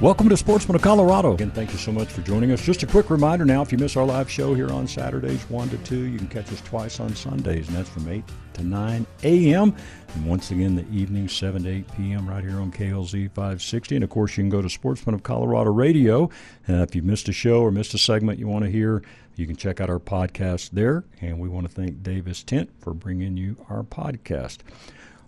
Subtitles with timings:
[0.00, 1.34] Welcome to Sportsman of Colorado.
[1.34, 2.60] Again, thank you so much for joining us.
[2.60, 5.70] Just a quick reminder now if you miss our live show here on Saturdays 1
[5.70, 9.06] to 2, you can catch us twice on Sundays, and that's from 8 to 9
[9.22, 9.74] a.m.
[10.14, 13.94] And once again, the evening, 7 to 8 p.m., right here on KLZ 560.
[13.94, 16.24] And of course, you can go to Sportsman of Colorado Radio.
[16.68, 19.00] Uh, if you've missed a show or missed a segment you want to hear,
[19.36, 21.04] you can check out our podcast there.
[21.20, 24.58] And we want to thank Davis Tent for bringing you our podcast.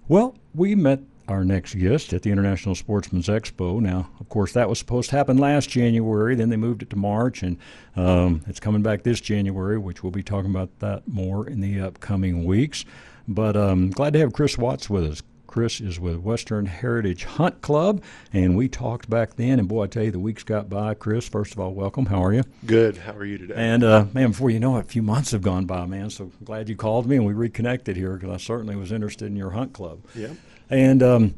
[0.09, 3.81] Well, we met our next guest at the International Sportsman's Expo.
[3.81, 6.35] Now, of course, that was supposed to happen last January.
[6.35, 7.59] Then they moved it to March, and
[7.97, 11.81] um, it's coming back this January, which we'll be talking about that more in the
[11.81, 12.85] upcoming weeks.
[13.29, 15.23] But um, glad to have Chris Watts with us.
[15.57, 19.59] Chris is with Western Heritage Hunt Club, and we talked back then.
[19.59, 20.93] And boy, I tell you, the weeks got by.
[20.93, 22.05] Chris, first of all, welcome.
[22.05, 22.43] How are you?
[22.67, 22.99] Good.
[22.99, 23.55] How are you today?
[23.57, 26.11] And uh, man, before you know it, a few months have gone by, man.
[26.11, 29.37] So glad you called me and we reconnected here because I certainly was interested in
[29.37, 30.01] your hunt club.
[30.15, 30.35] Yeah.
[30.71, 31.35] And um,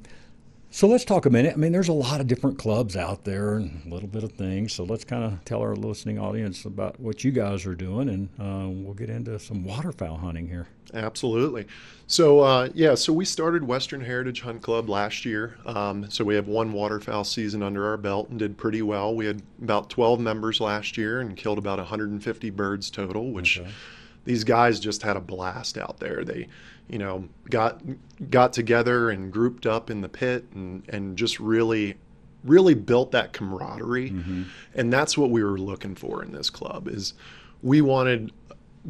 [0.70, 1.54] so let's talk a minute.
[1.54, 4.32] I mean, there's a lot of different clubs out there and a little bit of
[4.32, 4.74] things.
[4.74, 8.28] So let's kind of tell our listening audience about what you guys are doing, and
[8.38, 10.68] uh, we'll get into some waterfowl hunting here.
[10.92, 11.66] Absolutely.
[12.06, 15.56] So uh, yeah, so we started Western Heritage Hunt Club last year.
[15.66, 19.14] Um, so we have one waterfowl season under our belt and did pretty well.
[19.14, 23.58] We had about 12 members last year and killed about 150 birds total, which.
[23.58, 23.70] Okay
[24.28, 26.22] these guys just had a blast out there.
[26.22, 26.48] They,
[26.86, 27.80] you know, got
[28.28, 31.96] got together and grouped up in the pit and and just really
[32.44, 34.10] really built that camaraderie.
[34.10, 34.42] Mm-hmm.
[34.74, 37.14] And that's what we were looking for in this club is
[37.62, 38.32] we wanted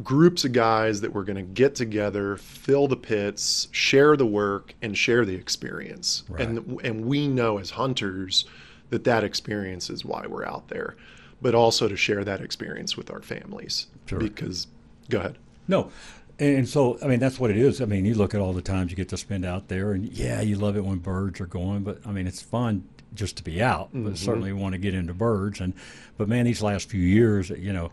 [0.03, 4.75] groups of guys that were going to get together, fill the pits, share the work
[4.81, 6.25] and share the experience.
[6.27, 6.49] Right.
[6.49, 8.43] And and we know as hunters
[8.89, 10.97] that that experience is why we're out there,
[11.41, 14.19] but also to share that experience with our families sure.
[14.19, 14.67] because
[15.09, 15.37] Go ahead.
[15.67, 15.91] No.
[16.39, 17.81] And so, I mean, that's what it is.
[17.81, 20.05] I mean, you look at all the times you get to spend out there, and
[20.05, 23.43] yeah, you love it when birds are going, but I mean, it's fun just to
[23.43, 23.89] be out.
[23.91, 24.15] But mm-hmm.
[24.15, 25.59] certainly want to get into birds.
[25.59, 25.73] And
[26.17, 27.91] but man, these last few years, you know,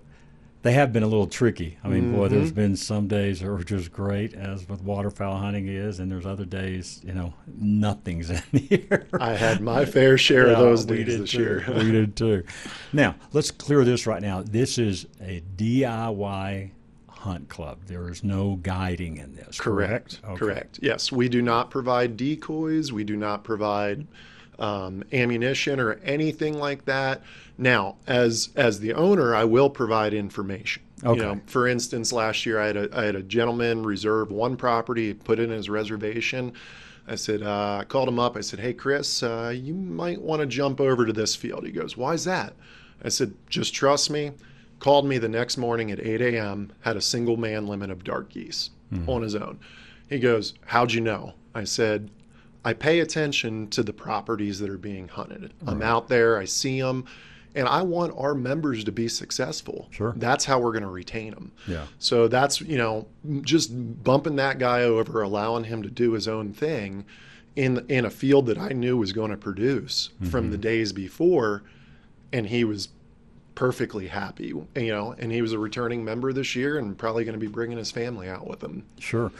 [0.62, 1.78] they have been a little tricky.
[1.84, 2.16] I mean, mm-hmm.
[2.16, 2.60] boy, there's mm-hmm.
[2.60, 6.44] been some days that are just great, as with waterfowl hunting is, and there's other
[6.44, 9.06] days, you know, nothing's in here.
[9.20, 11.38] I had my fair share yeah, of those days this too.
[11.38, 11.64] year.
[11.68, 12.44] we did too.
[12.92, 14.42] Now, let's clear this right now.
[14.42, 16.70] This is a DIY
[17.26, 17.78] hunt club.
[17.86, 19.60] There is no guiding in this.
[19.60, 20.22] Correct.
[20.22, 20.24] Correct.
[20.24, 20.36] Okay.
[20.36, 20.78] correct.
[20.80, 22.92] Yes, we do not provide decoys.
[22.92, 24.06] We do not provide
[24.58, 27.22] um, ammunition or anything like that.
[27.58, 30.82] Now, as as the owner, I will provide information.
[31.04, 31.18] Okay.
[31.18, 34.56] You know, for instance, last year I had a I had a gentleman reserve one
[34.56, 36.52] property, put it in his reservation.
[37.08, 38.36] I said, uh, I called him up.
[38.36, 41.64] I said, Hey, Chris, uh, you might want to jump over to this field.
[41.64, 42.54] He goes, Why's that?
[43.04, 44.32] I said, Just trust me
[44.78, 48.30] called me the next morning at 8 a.m., had a single man limit of dark
[48.30, 49.08] geese mm-hmm.
[49.08, 49.58] on his own.
[50.08, 51.34] He goes, How'd you know?
[51.54, 52.10] I said,
[52.64, 55.42] I pay attention to the properties that are being hunted.
[55.42, 55.72] Right.
[55.72, 57.06] I'm out there, I see them,
[57.54, 59.88] and I want our members to be successful.
[59.90, 60.12] Sure.
[60.16, 61.52] That's how we're going to retain them.
[61.66, 61.86] Yeah.
[61.98, 63.06] So that's, you know,
[63.42, 63.70] just
[64.02, 67.06] bumping that guy over, allowing him to do his own thing
[67.56, 70.30] in in a field that I knew was going to produce mm-hmm.
[70.30, 71.62] from the days before
[72.32, 72.88] and he was
[73.56, 77.34] perfectly happy, you know, and he was a returning member this year and probably going
[77.34, 78.84] to be bringing his family out with him.
[79.00, 79.32] Sure.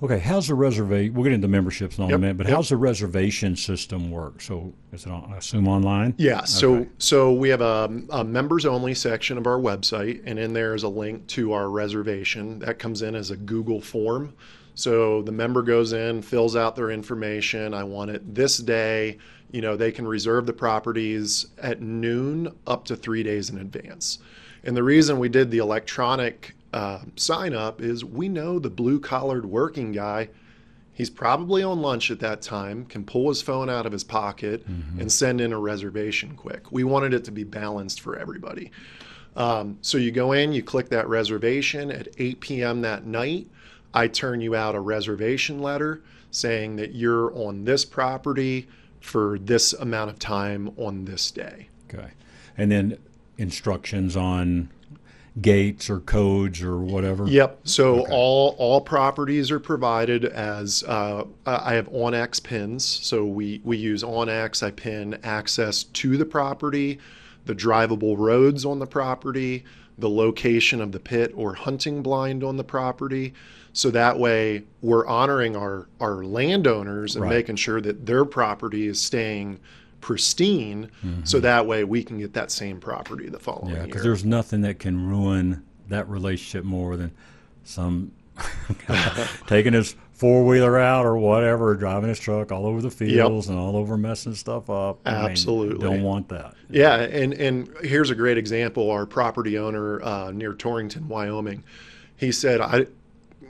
[0.00, 1.14] Okay, how's the reservation?
[1.14, 2.54] We'll get into memberships in yep, a minute, but yep.
[2.54, 4.40] how's the reservation system work?
[4.40, 6.14] So is it, on, I assume, online?
[6.18, 6.44] Yeah.
[6.44, 6.88] So okay.
[6.98, 10.84] so we have a, a, members only section of our website, and in there is
[10.84, 14.34] a link to our reservation that comes in as a Google form.
[14.74, 17.74] So the member goes in, fills out their information.
[17.74, 19.18] I want it this day
[19.50, 24.18] you know, they can reserve the properties at noon up to three days in advance.
[24.64, 29.00] And the reason we did the electronic uh, sign up is we know the blue
[29.00, 30.28] collared working guy,
[30.92, 34.68] he's probably on lunch at that time, can pull his phone out of his pocket
[34.68, 35.00] mm-hmm.
[35.00, 36.70] and send in a reservation quick.
[36.70, 38.70] We wanted it to be balanced for everybody.
[39.36, 42.80] Um, so you go in, you click that reservation at 8 p.m.
[42.82, 43.46] that night.
[43.94, 48.68] I turn you out a reservation letter saying that you're on this property
[49.00, 51.68] for this amount of time on this day.
[51.92, 52.10] Okay.
[52.56, 52.98] And then
[53.36, 54.70] instructions on
[55.40, 57.26] gates or codes or whatever.
[57.26, 57.60] Yep.
[57.64, 58.12] So okay.
[58.12, 62.84] all all properties are provided as uh, I have OnX pins.
[62.84, 64.62] So we we use OnX.
[64.62, 66.98] I pin access to the property,
[67.44, 69.64] the drivable roads on the property,
[69.96, 73.34] the location of the pit or hunting blind on the property.
[73.72, 77.30] So that way we're honoring our, our landowners and Right.
[77.36, 79.60] making sure that their property is staying
[80.00, 80.90] pristine.
[81.24, 83.86] So that way we can get that same property the following Yeah, year.
[83.86, 87.10] because there's nothing that can ruin that relationship more than
[87.64, 88.12] some
[89.46, 93.58] taking his four wheeler out or whatever, driving his truck all over the fields and
[93.58, 94.98] all over messing stuff up.
[95.04, 95.78] I mean, Absolutely.
[95.84, 96.54] don't want that.
[96.70, 98.90] Yeah, and and here's a great example.
[98.90, 101.64] Our property owner uh, near Torrington, Wyoming,
[102.16, 102.86] he said, I,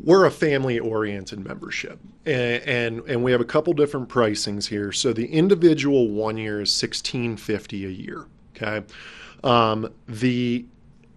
[0.00, 4.92] we're a family oriented membership and, and and we have a couple different pricings here.
[4.92, 8.84] So the individual one year is 1650 a year, okay?
[9.44, 10.66] Um, the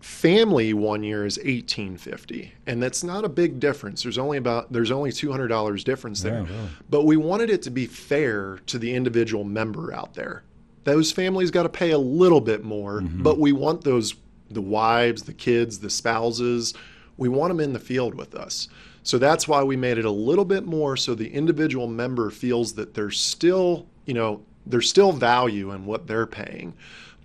[0.06, 4.04] family one year is 1850 and that's not a big difference.
[4.04, 6.46] There's only about there's only $200 difference there.
[6.48, 10.44] Yeah, but we wanted it to be fair to the individual member out there.
[10.84, 13.24] Those families got to pay a little bit more mm-hmm.
[13.24, 14.14] but we want those
[14.52, 16.76] the wives the kids the spouses
[17.18, 18.70] we want them in the field with us.
[19.02, 22.74] So that's why we made it a little bit more so the individual member feels
[22.74, 26.76] that there's still you know there's still value in what they're paying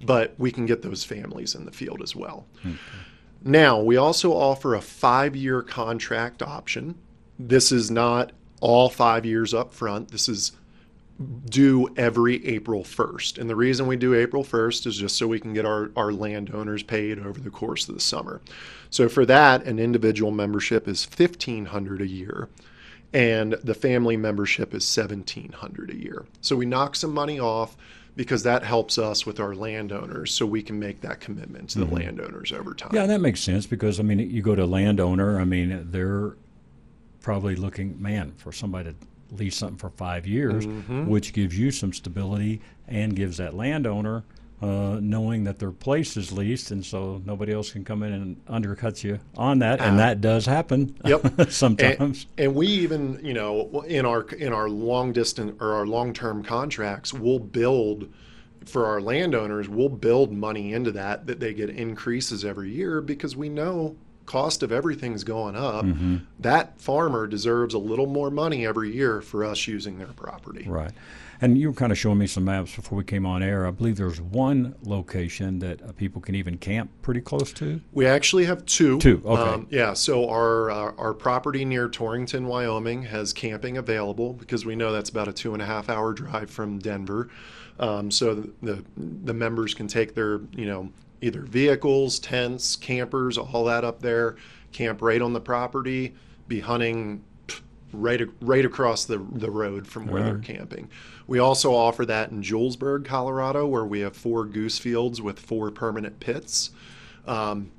[0.02, 2.74] but we can get those families in the field as well hmm.
[3.42, 6.96] now, we also offer a five year contract option.
[7.38, 10.10] This is not all five years up front.
[10.10, 10.52] This is
[11.46, 13.38] due every April 1st.
[13.38, 16.12] And the reason we do April 1st is just so we can get our, our
[16.12, 18.40] landowners paid over the course of the summer.
[18.88, 22.48] So for that, an individual membership is 1500 a year
[23.12, 26.26] and the family membership is 1700 a year.
[26.40, 27.76] So we knock some money off
[28.16, 31.86] because that helps us with our landowners so we can make that commitment to the
[31.86, 31.96] mm-hmm.
[31.96, 32.90] landowners over time.
[32.92, 35.40] Yeah, that makes sense because I mean, you go to a landowner.
[35.40, 36.36] I mean, they're
[37.22, 41.06] probably looking, man, for somebody to lease something for five years, mm-hmm.
[41.06, 44.24] which gives you some stability and gives that landowner
[44.62, 48.40] uh, knowing that their place is leased, and so nobody else can come in and
[48.46, 50.96] undercut you on that, and that does happen.
[51.04, 51.50] Yep.
[51.50, 52.26] sometimes.
[52.36, 56.12] And, and we even, you know, in our in our long distance or our long
[56.12, 58.12] term contracts, we'll build
[58.66, 59.68] for our landowners.
[59.68, 63.96] We'll build money into that that they get increases every year because we know
[64.26, 65.84] cost of everything's going up.
[66.38, 70.66] That farmer deserves a little more money every year for us using their property.
[70.68, 70.92] Right.
[71.42, 73.66] And you were kind of showing me some maps before we came on air.
[73.66, 77.80] I believe there's one location that uh, people can even camp pretty close to.
[77.92, 78.98] We actually have two.
[78.98, 79.64] Two, okay.
[79.70, 79.94] yeah.
[79.94, 85.10] So our uh, our property near Torrington, Wyoming, has camping available because we know that's
[85.10, 87.30] about a two and a half hour drive from Denver.
[87.78, 90.90] Um, so the, the the members can take their you know
[91.22, 94.36] either vehicles, tents, campers, all that up there,
[94.72, 96.14] camp right on the property,
[96.48, 97.22] be hunting
[97.92, 100.88] right right across the the road from where they're camping.
[101.26, 105.70] We also offer that in Julesburg, Colorado, where we have four goose fields with four
[105.70, 106.70] permanent pits.
[107.26, 107.70] Um,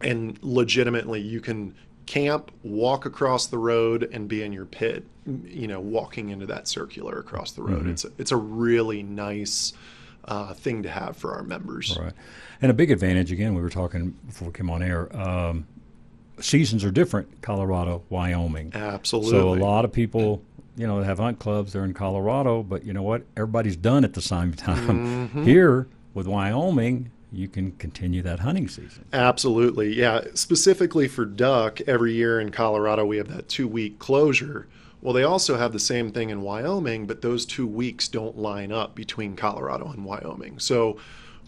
[0.00, 1.74] and legitimately you can
[2.06, 5.04] camp walk across the road and be in your pit
[5.44, 7.86] you know walking into that circular across the road.
[7.86, 9.72] It's a, it's a really nice
[10.24, 11.96] uh, thing to have for our members.
[11.98, 12.12] Right.
[12.62, 15.66] And a big advantage, again, we were talking before we came on air, um,
[16.40, 18.72] seasons are different Colorado, Wyoming.
[18.74, 20.42] absolutely So a lot of people,
[20.76, 21.72] you know, have hunt clubs.
[21.72, 23.22] They're in Colorado, but you know what?
[23.36, 25.28] Everybody's done at the same time.
[25.28, 25.44] Mm-hmm.
[25.44, 29.04] Here with Wyoming, you can continue that hunting season.
[29.12, 29.94] Absolutely.
[29.94, 30.22] Yeah.
[30.34, 34.66] Specifically for duck, every year in Colorado, we have that two week closure.
[35.02, 38.70] Well, they also have the same thing in Wyoming, but those two weeks don't line
[38.70, 40.58] up between Colorado and Wyoming.
[40.58, 40.98] So,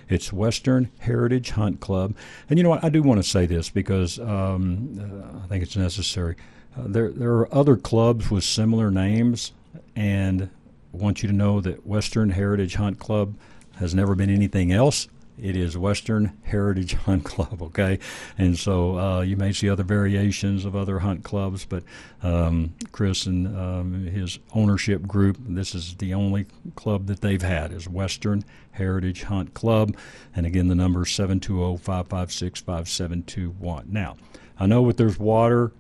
[0.08, 2.16] It's Western Heritage Hunt Club.
[2.50, 2.84] And you know what?
[2.84, 6.36] I do want to say this because um, uh, I think it's necessary.
[6.78, 9.54] Uh, there there are other clubs with similar names,
[9.96, 10.50] and
[10.94, 13.36] I want you to know that Western Heritage Hunt Club
[13.78, 15.08] has never been anything else.
[15.42, 18.00] It is Western Heritage Hunt Club, okay?
[18.38, 21.84] And so uh, you may see other variations of other hunt clubs, but
[22.24, 27.74] um, Chris and um, his ownership group, this is the only club that they've had
[27.74, 29.98] is Western Heritage Hunt Club.
[30.36, 33.88] And again, the number is 720-556-5721.
[33.88, 34.16] Now,
[34.58, 35.74] I know that there's water,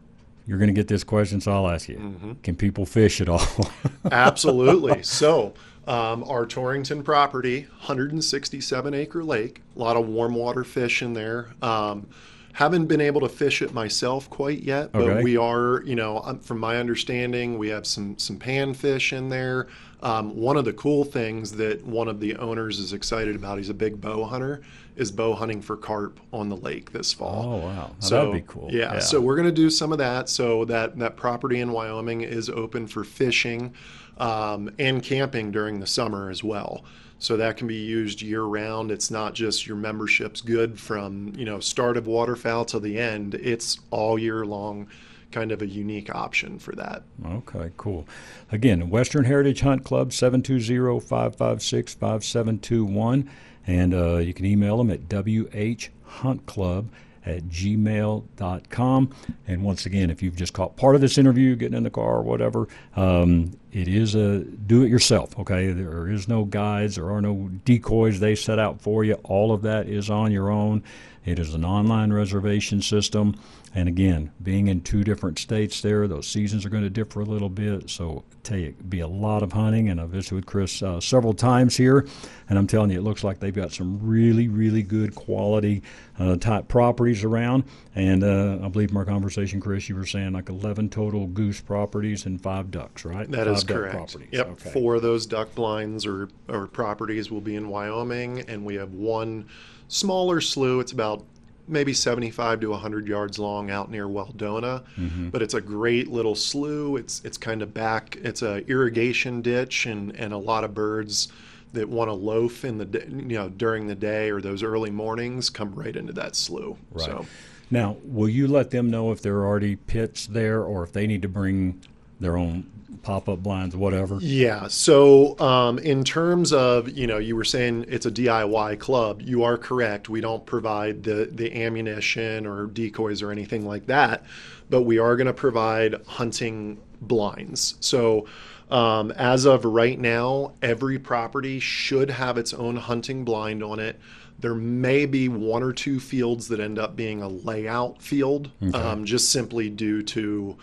[0.45, 2.33] you're going to get this question, so I'll ask you: mm-hmm.
[2.43, 3.45] Can people fish at all?
[4.11, 5.03] Absolutely.
[5.03, 5.53] So,
[5.87, 11.49] um, our Torrington property, 167 acre lake, a lot of warm water fish in there.
[11.61, 12.07] Um,
[12.53, 15.23] haven't been able to fish it myself quite yet, but okay.
[15.23, 19.67] we are, you know, um, from my understanding, we have some some panfish in there.
[20.05, 23.71] Um, one of the cool things that one of the owners is excited about, he's
[23.71, 24.61] a big bow hunter,
[24.95, 27.43] is bow hunting for carp on the lake this fall.
[27.43, 28.69] Oh wow, so, that'd be cool.
[28.71, 30.29] Yeah, yeah, so we're going to do some of that.
[30.29, 33.73] So that that property in Wyoming is open for fishing
[34.19, 36.85] um, and camping during the summer as well.
[37.17, 38.91] So that can be used year round.
[38.91, 43.33] It's not just your membership's good from you know start of waterfowl to the end.
[43.33, 44.87] It's all year long
[45.35, 47.03] kind of a unique option for that.
[47.25, 48.07] Okay, cool.
[48.53, 53.29] Again, Western Heritage Hunt Club, 720 556 5721.
[53.67, 56.87] And uh, you can email them at whuntclub
[57.25, 59.15] at gmail.com.
[59.47, 62.17] And once again, if you've just caught part of this interview, getting in the car
[62.17, 65.71] or whatever, um, it is a do it yourself, okay?
[65.71, 69.15] There is no guides, there are no decoys they set out for you.
[69.23, 70.83] All of that is on your own.
[71.25, 73.35] It is an online reservation system.
[73.75, 77.25] And again, being in two different states there, those seasons are going to differ a
[77.25, 77.89] little bit.
[77.89, 79.89] So, I tell you, be a lot of hunting.
[79.89, 82.07] And I've visited with Chris uh, several times here,
[82.47, 85.83] and I'm telling you, it looks like they've got some really, really good quality
[86.17, 87.65] uh, type properties around.
[87.95, 91.59] And uh, I believe from our conversation, Chris, you were saying like 11 total goose
[91.59, 93.29] properties and five ducks, right?
[93.29, 93.93] That five is correct.
[93.93, 94.29] Properties.
[94.31, 94.47] Yep.
[94.51, 94.69] Okay.
[94.69, 98.93] Four of those duck blinds or, or properties will be in Wyoming, and we have
[98.93, 99.49] one
[99.89, 100.79] smaller slough.
[100.79, 101.25] It's about
[101.67, 105.29] maybe 75 to 100 yards long out near Weldona, mm-hmm.
[105.29, 106.99] but it's a great little slough.
[106.99, 108.17] It's it's kind of back.
[108.21, 111.29] It's a irrigation ditch, and and a lot of birds
[111.73, 115.49] that want to loaf in the you know during the day or those early mornings
[115.49, 116.77] come right into that slough.
[116.91, 117.05] Right.
[117.05, 117.25] So.
[117.71, 121.07] Now, will you let them know if there are already pits there, or if they
[121.07, 121.81] need to bring
[122.19, 122.69] their own
[123.03, 124.17] pop-up blinds, whatever?
[124.21, 124.67] Yeah.
[124.67, 129.21] So um, in terms of you know, you were saying it's a DIY club.
[129.21, 130.09] You are correct.
[130.09, 134.23] We don't provide the the ammunition or decoys or anything like that,
[134.69, 137.75] but we are going to provide hunting blinds.
[137.79, 138.27] So.
[138.67, 143.99] Um, as of right now, every property should have its own hunting blind on it.
[144.39, 148.75] There may be one or two fields that end up being a layout field, okay.
[148.75, 150.57] um, just simply due to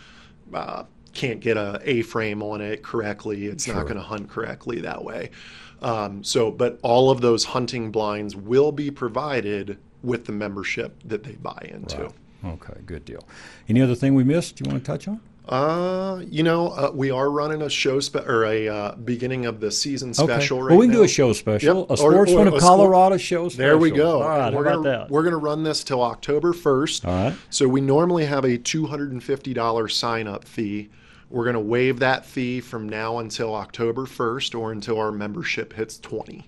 [0.53, 0.83] uh,
[1.13, 3.45] can't get a A-frame on it correctly.
[3.45, 3.75] It's sure.
[3.75, 5.31] not going to hunt correctly that way.
[5.81, 11.23] Um, so, but all of those hunting blinds will be provided with the membership that
[11.23, 12.03] they buy into.
[12.03, 12.13] Right.
[12.45, 13.25] Okay, good deal.
[13.69, 15.21] Any other thing we missed you want to touch on?
[15.47, 19.59] Uh, you know, uh, we are running a show spe- or a uh, beginning of
[19.59, 20.63] the season special okay.
[20.63, 20.99] right well, we can now.
[20.99, 21.89] do a show special, yep.
[21.89, 23.57] a Sportsman of Colorado show special.
[23.57, 24.21] There we go.
[24.21, 25.09] All right, we're how gonna, that?
[25.09, 27.05] We're going to run this till October 1st.
[27.05, 27.37] All right.
[27.49, 30.89] So we normally have a $250 sign up fee
[31.33, 35.73] we're going to waive that fee from now until October 1st or until our membership
[35.73, 36.47] hits 20.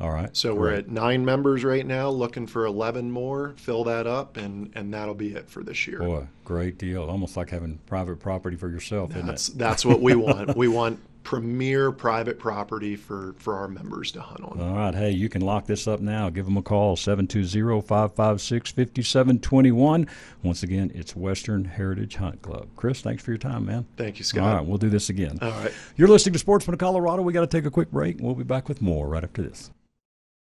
[0.00, 0.36] All right.
[0.36, 3.54] So we're at nine members right now, looking for 11 more.
[3.56, 5.98] Fill that up, and and that'll be it for this year.
[5.98, 7.04] Boy, great deal!
[7.04, 9.58] Almost like having private property for yourself, that's, isn't it?
[9.58, 10.56] That's what we want.
[10.56, 14.58] we want premier private property for, for our members to hunt on.
[14.58, 14.94] All right.
[14.94, 16.30] Hey, you can lock this up now.
[16.30, 20.06] Give them a call, 720 556 5721.
[20.42, 22.68] Once again, it's Western Heritage Hunt Club.
[22.76, 23.84] Chris, thanks for your time, man.
[23.98, 24.42] Thank you, Scott.
[24.42, 24.66] All right.
[24.66, 25.38] We'll do this again.
[25.42, 25.70] All right.
[25.96, 27.20] You're listening to Sportsman of Colorado.
[27.20, 28.16] we got to take a quick break.
[28.20, 29.70] We'll be back with more right after this.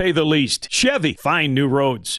[0.00, 0.70] pay the least.
[0.70, 2.18] Chevy, find new roads.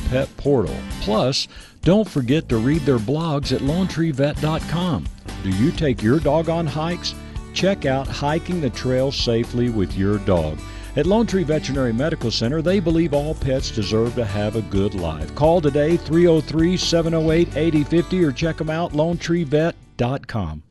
[0.09, 0.75] pet portal.
[1.01, 1.47] Plus,
[1.81, 5.05] don't forget to read their blogs at LoneTreeVet.com.
[5.43, 7.15] Do you take your dog on hikes?
[7.53, 10.59] Check out Hiking the Trail Safely with Your Dog.
[10.95, 14.93] At Lone Tree Veterinary Medical Center, they believe all pets deserve to have a good
[14.93, 15.33] life.
[15.35, 20.63] Call today 303 708 8050 or check them out lonetreevet.com.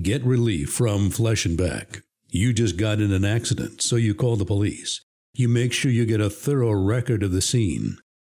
[0.00, 2.02] Get relief from Flesh and Beck.
[2.28, 5.02] You just got in an accident, so you call the police.
[5.34, 7.98] You make sure you get a thorough record of the scene.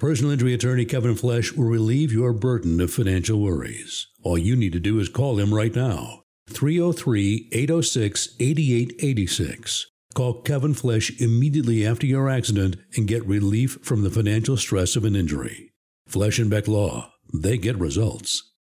[0.00, 4.06] Personal injury attorney Kevin Flesh will relieve your burden of financial worries.
[4.22, 6.22] All you need to do is call him right now.
[6.48, 9.86] 303 806 8886.
[10.14, 15.04] Call Kevin Flesh immediately after your accident and get relief from the financial stress of
[15.04, 15.70] an injury.
[16.08, 18.54] Flesh and Beck Law, they get results.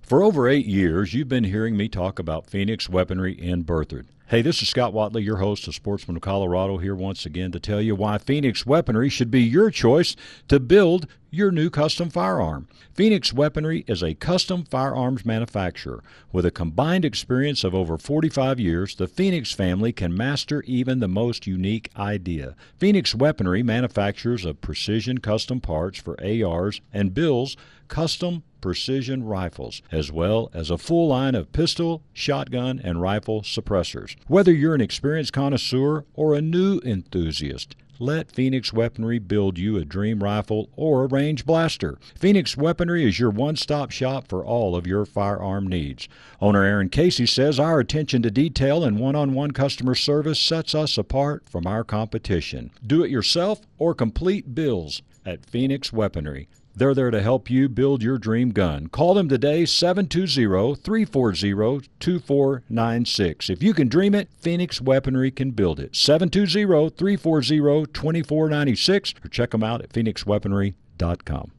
[0.00, 4.06] For over eight years, you've been hearing me talk about Phoenix Weaponry in Berthoud.
[4.30, 7.58] Hey, this is Scott Watley, your host of Sportsman of Colorado, here once again to
[7.58, 10.16] tell you why Phoenix Weaponry should be your choice
[10.48, 12.68] to build your new custom firearm.
[12.92, 16.04] Phoenix Weaponry is a custom firearms manufacturer.
[16.30, 21.08] With a combined experience of over 45 years, the Phoenix family can master even the
[21.08, 22.54] most unique idea.
[22.76, 27.56] Phoenix Weaponry manufactures of precision custom parts for ARs and builds
[27.88, 34.16] custom precision rifles, as well as a full line of pistol, shotgun, and rifle suppressors.
[34.26, 39.84] Whether you're an experienced connoisseur or a new enthusiast, let Phoenix Weaponry build you a
[39.84, 41.98] dream rifle or a range blaster.
[42.14, 46.08] Phoenix Weaponry is your one stop shop for all of your firearm needs.
[46.40, 50.76] Owner Aaron Casey says our attention to detail and one on one customer service sets
[50.76, 52.70] us apart from our competition.
[52.86, 56.48] Do it yourself or complete bills at Phoenix Weaponry.
[56.78, 58.86] They're there to help you build your dream gun.
[58.86, 63.50] Call them today, 720 340 2496.
[63.50, 65.96] If you can dream it, Phoenix Weaponry can build it.
[65.96, 71.50] 720 340 2496 or check them out at phoenixweaponry.com.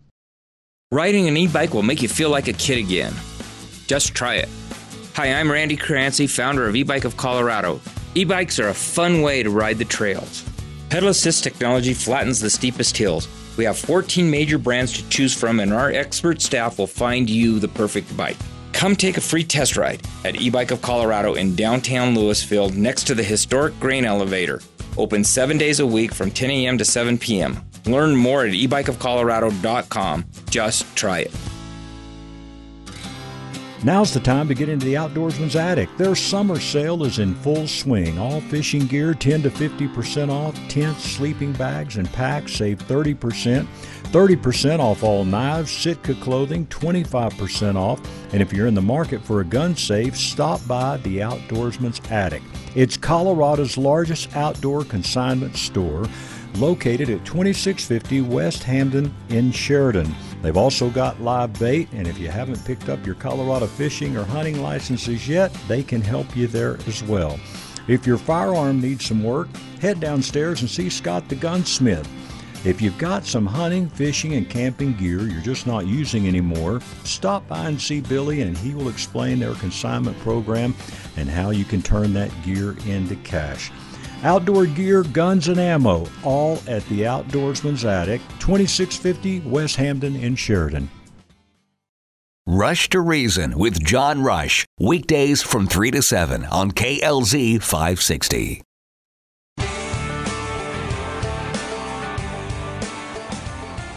[0.89, 3.13] Riding an e bike will make you feel like a kid again.
[3.87, 4.47] Just try it.
[5.15, 7.81] Hi, I'm Randy Crancy, founder of E Bike of Colorado.
[8.15, 10.45] E bikes are a fun way to ride the trails.
[10.89, 13.27] Pedal assist technology flattens the steepest hills
[13.59, 17.59] we have 14 major brands to choose from, and our expert staff will find you
[17.59, 18.37] the perfect bike.
[18.71, 23.15] Come take a free test ride at eBike of Colorado in downtown Louisville next to
[23.15, 24.61] the historic grain elevator.
[24.97, 26.77] Open seven days a week from 10 a.m.
[26.77, 27.59] to 7 p.m.
[27.85, 30.25] Learn more at ebikeofcolorado.com.
[30.49, 31.35] Just try it.
[33.81, 35.87] Now's the time to get into the Outdoorsman's Attic.
[35.95, 38.19] Their summer sale is in full swing.
[38.19, 40.53] All fishing gear 10 to 50% off.
[40.67, 43.65] Tents, sleeping bags, and packs save 30%.
[44.03, 48.01] 30% off all knives, Sitka clothing, 25% off.
[48.33, 52.41] And if you're in the market for a gun safe, stop by the Outdoorsman's Attic.
[52.75, 56.05] It's Colorado's largest outdoor consignment store
[56.55, 60.13] located at 2650 West Hampden in Sheridan.
[60.41, 64.23] They've also got live bait, and if you haven't picked up your Colorado fishing or
[64.23, 67.39] hunting licenses yet, they can help you there as well.
[67.87, 69.47] If your firearm needs some work,
[69.81, 72.07] head downstairs and see Scott the gunsmith.
[72.65, 77.47] If you've got some hunting, fishing, and camping gear you're just not using anymore, stop
[77.47, 80.75] by and see Billy and he will explain their consignment program
[81.15, 83.71] and how you can turn that gear into cash.
[84.23, 90.89] Outdoor gear, guns, and ammo, all at the Outdoorsman's Attic, 2650 West Hampden in Sheridan.
[92.45, 98.63] Rush to Reason with John Rush, weekdays from 3 to 7 on KLZ 560.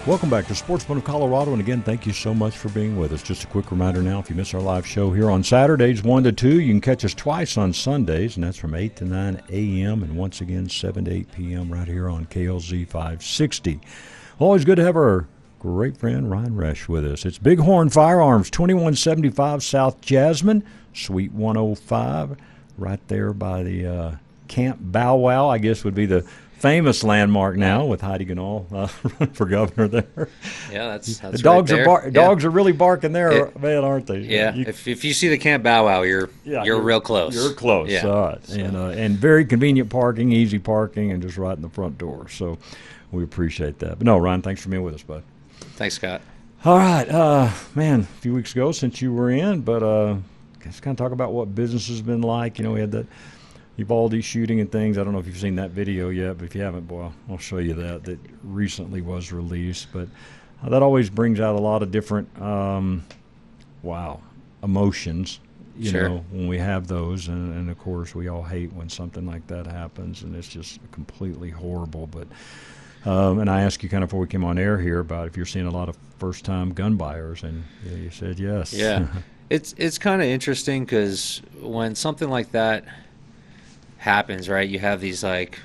[0.05, 3.12] Welcome back to Sportsman of Colorado, and again, thank you so much for being with
[3.12, 3.23] us.
[3.23, 6.25] Just a quick reminder now if you miss our live show here on Saturdays, 1
[6.25, 9.43] to 2, you can catch us twice on Sundays, and that's from 8 to 9
[9.49, 11.73] a.m., and once again, 7 to 8 p.m.
[11.73, 13.81] right here on KLZ 560.
[14.41, 15.29] Always good to have our
[15.61, 17.25] great friend Ryan Resch with us.
[17.25, 22.38] It's Bighorn Firearms, 2175 South Jasmine, Suite 105,
[22.77, 24.17] right there by the uh,
[24.49, 26.27] Camp Bow Wow, I guess would be the
[26.62, 28.87] famous landmark now with Heidi Ganahl uh,
[29.33, 30.29] for governor there.
[30.70, 32.11] Yeah, that's, that's the dogs right are bar- yeah.
[32.11, 34.20] dogs are really barking there, It- man, aren't they?
[34.20, 37.35] Yeah, You- if, if you see the Camp Bow Wow, you're yeah, you're, real close.
[37.35, 37.90] You're close.
[37.90, 38.07] Yeah.
[38.07, 38.48] All right.
[38.51, 42.29] And uh, and very convenient parking, easy parking, and just right in the front door.
[42.29, 42.59] So
[43.11, 43.98] we appreciate that.
[43.98, 45.25] But no, Ryan, thanks for being with us, bud.
[45.75, 46.22] Thanks, Scott.
[46.64, 48.01] All right, uh, man.
[48.01, 50.16] A few weeks ago, since you were in, but uh,
[50.64, 52.59] let's kind of talk about what business has been like.
[52.59, 53.07] You know, we had that
[53.83, 54.97] Uvalde shooting and things.
[54.97, 57.38] I don't know if you've seen that video yet, but if you haven't, boy, I'll
[57.38, 58.05] show you that.
[58.05, 60.09] That recently was released, but
[60.62, 63.05] uh, that always brings out a lot of different, um,
[63.83, 64.21] wow,
[64.62, 65.40] emotions.
[65.77, 66.09] You Sure.
[66.09, 69.47] know, when we have those, and, and of course, we all hate when something like
[69.47, 72.07] that happens, and it's just completely horrible.
[72.07, 72.29] But
[73.11, 75.37] um, and I asked you kind of before we came on air here about if
[75.37, 78.73] you're seeing a lot of first-time gun buyers, and yeah, you said yes.
[78.73, 79.07] Yeah,
[79.51, 82.85] it's it's kind of interesting because when something like that
[84.03, 84.69] happens, right?
[84.69, 85.59] You have these like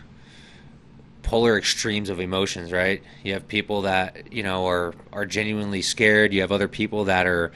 [1.23, 3.01] polar extremes of emotions, right?
[3.23, 6.33] You have people that you know are are genuinely scared.
[6.33, 7.51] You have other people that are,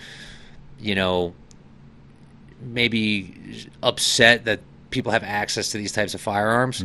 [0.80, 1.34] you know,
[2.60, 6.84] maybe upset that people have access to these types of firearms.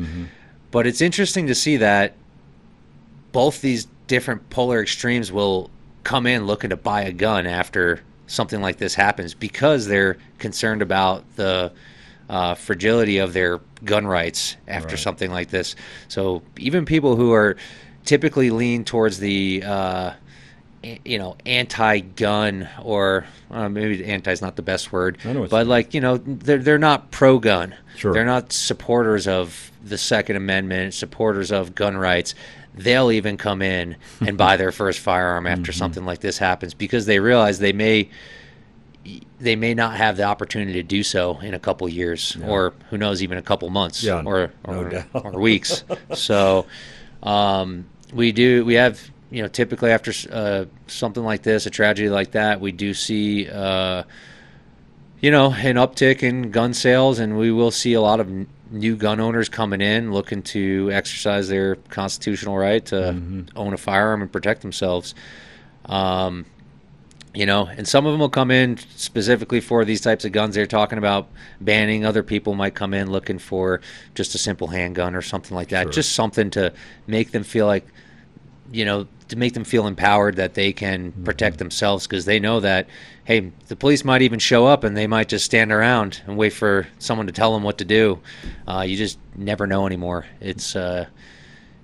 [0.70, 2.14] But it's interesting to see that
[3.32, 5.70] both these different polar extremes will
[6.04, 10.82] come in looking to buy a gun after something like this happens because they're concerned
[10.82, 11.72] about the
[12.28, 14.98] uh, fragility of their gun rights after Right.
[14.98, 15.76] something like this.
[16.08, 17.56] So even people who are
[18.04, 20.12] typically lean towards the uh,
[21.04, 25.18] you know anti-gun or uh, maybe anti is not the best word,
[25.50, 27.74] but like you know they're they're not pro-gun.
[27.96, 28.12] Sure.
[28.12, 32.34] They're not supporters of the Second Amendment, supporters of gun rights.
[32.74, 35.78] They'll even come in and buy their first firearm after Mm-hmm.
[35.78, 38.10] something like this happens because they realize they may
[39.40, 42.98] they may not have the opportunity to do so in a couple years or who
[42.98, 45.06] knows even a couple months Yeah, or or, doubt.
[45.14, 45.84] or weeks.
[46.14, 46.66] so
[47.22, 52.08] um, we do we have you know typically after uh, something like this, a tragedy
[52.08, 53.48] like that, we do see.
[53.48, 54.02] Uh,
[55.18, 58.46] you know, an uptick in gun sales, and we will see a lot of n-
[58.70, 63.56] new gun owners coming in looking to exercise their constitutional right to Mm-hmm.
[63.56, 65.14] own a firearm and protect themselves.
[65.86, 66.44] Um,
[67.36, 70.54] you know, and some of them will come in specifically for these types of guns
[70.54, 71.28] they're talking about
[71.60, 72.04] banning.
[72.04, 73.80] Other people might come in looking for
[74.14, 75.92] just a simple handgun or something like that, Sure.
[75.92, 76.72] just something to
[77.06, 77.86] make them feel like
[78.72, 81.24] you know, to make them feel empowered that they can Mm-hmm.
[81.24, 82.88] protect themselves because they know that,
[83.24, 86.52] hey, the police might even show up and they might just stand around and wait
[86.52, 88.18] for someone to tell them what to do.
[88.66, 90.26] Uh, you just never know anymore.
[90.40, 91.06] It's uh,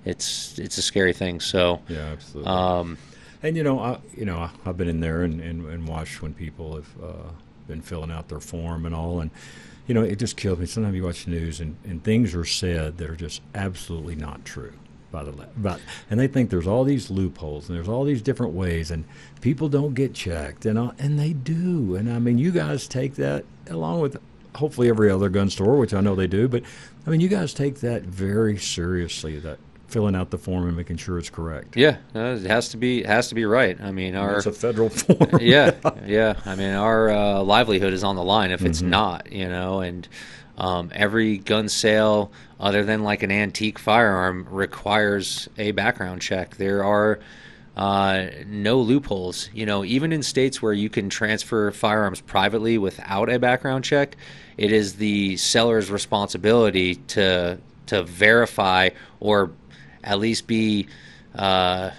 [0.03, 1.39] it's it's a scary thing.
[1.39, 2.51] So, Yeah, absolutely.
[2.51, 2.97] um,
[3.43, 6.33] And you know, I you know, I've been in there and, and, and watched when
[6.33, 7.29] people have uh,
[7.67, 9.29] been filling out their form and all, and
[9.85, 10.65] you know, it just kills me.
[10.65, 14.45] Sometimes you watch the news and, and things are said that are just absolutely not
[14.45, 14.73] true
[15.11, 15.79] by the about,
[16.09, 19.03] and they think there's all these loopholes and there's all these different ways, and
[19.41, 21.95] people don't get checked, and all, and they do.
[21.95, 24.19] And I mean, you guys take that along with
[24.55, 26.63] hopefully every other gun store, which I know they do, but
[27.05, 29.37] I mean, you guys take that very seriously.
[29.37, 29.59] That
[29.93, 31.77] filling out the form and making sure it's correct.
[31.77, 33.79] yeah, it has to be it has to be right.
[33.79, 35.29] I mean, our It's a federal form.
[35.39, 35.71] yeah,
[36.05, 36.33] yeah.
[36.45, 38.89] I mean, our uh, livelihood is on the line if it's Mm-hmm.
[38.89, 39.79] not, you know.
[39.81, 40.07] And
[40.57, 46.57] um, every gun sale, other than like an antique firearm, requires a background check.
[46.57, 47.19] There are
[47.77, 49.49] uh, no loopholes.
[49.53, 54.15] You know, even in states where you can transfer firearms privately without a background check,
[54.57, 59.51] it is the seller's responsibility to to verify or
[60.03, 60.87] at least be
[61.35, 61.91] uh,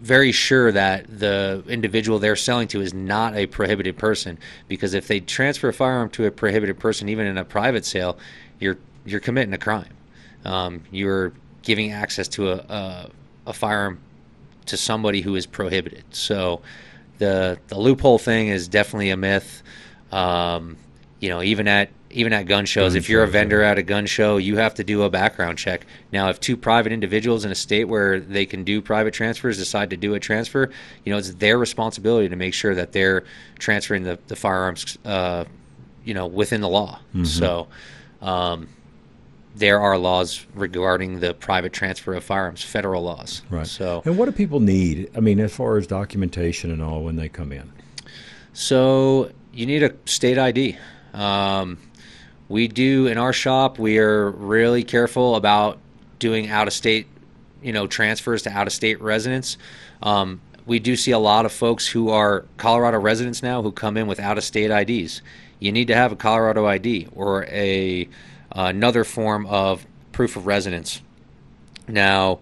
[0.00, 4.38] very sure that the individual they're selling to is not a prohibited person.
[4.68, 8.18] Because if they transfer a firearm to a prohibited person even in a private sale
[8.58, 9.92] you're you're committing a crime.
[10.44, 13.10] Um, you're giving access to a, a,
[13.48, 14.00] a firearm
[14.66, 16.04] to somebody who is prohibited.
[16.10, 16.60] So
[17.18, 19.62] the the loophole thing is definitely a myth.
[20.12, 20.76] Um,
[21.18, 23.78] you know even at even at gun shows Gun if you're a shows, vendor at
[23.78, 27.44] a gun show you have to do a background check now if two private individuals
[27.44, 30.70] in a state where they can do private transfers decide to do a transfer
[31.04, 33.22] you know it's their responsibility to make sure that they're
[33.58, 35.44] transferring the, the firearms uh,
[36.04, 37.24] you know within the law Mm-hmm.
[37.24, 37.68] so
[38.22, 38.68] um,
[39.56, 43.66] there are laws regarding the private transfer of firearms federal laws Right.
[43.66, 45.10] so and what do people need?
[45.16, 47.70] I mean, as far as documentation and all when they come in.
[48.52, 50.76] So you need a state ID.
[51.14, 51.78] Um,
[52.50, 53.78] we do in our shop.
[53.78, 55.78] We are really careful about
[56.18, 57.06] doing out of state,
[57.62, 59.56] you know, transfers to out of state residents.
[60.02, 63.96] Um, we do see a lot of folks who are Colorado residents now who come
[63.96, 65.22] in with out of state IDs.
[65.60, 68.08] You need to have a Colorado ID or a
[68.50, 71.02] another form of proof of residence.
[71.86, 72.40] Now,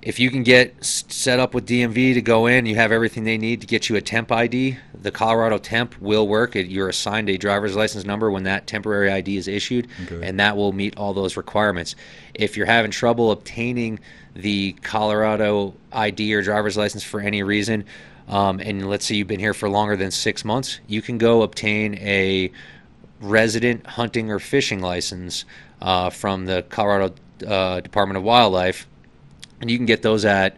[0.00, 3.36] if you can get set up with DMV to go in, you have everything they
[3.36, 4.78] need to get you a temp ID.
[4.94, 6.54] The Colorado temp will work.
[6.54, 10.26] You're assigned a driver's license number when that temporary ID is issued, okay.
[10.26, 11.96] and that will meet all those requirements.
[12.32, 13.98] If you're having trouble obtaining
[14.34, 17.84] the Colorado ID or driver's license for any reason,
[18.28, 21.42] um, and let's say you've been here for longer than six months, you can go
[21.42, 22.52] obtain a
[23.20, 25.44] resident hunting or fishing license
[25.82, 28.86] uh, from the Colorado uh, Department of Wildlife
[29.60, 30.56] and you can get those at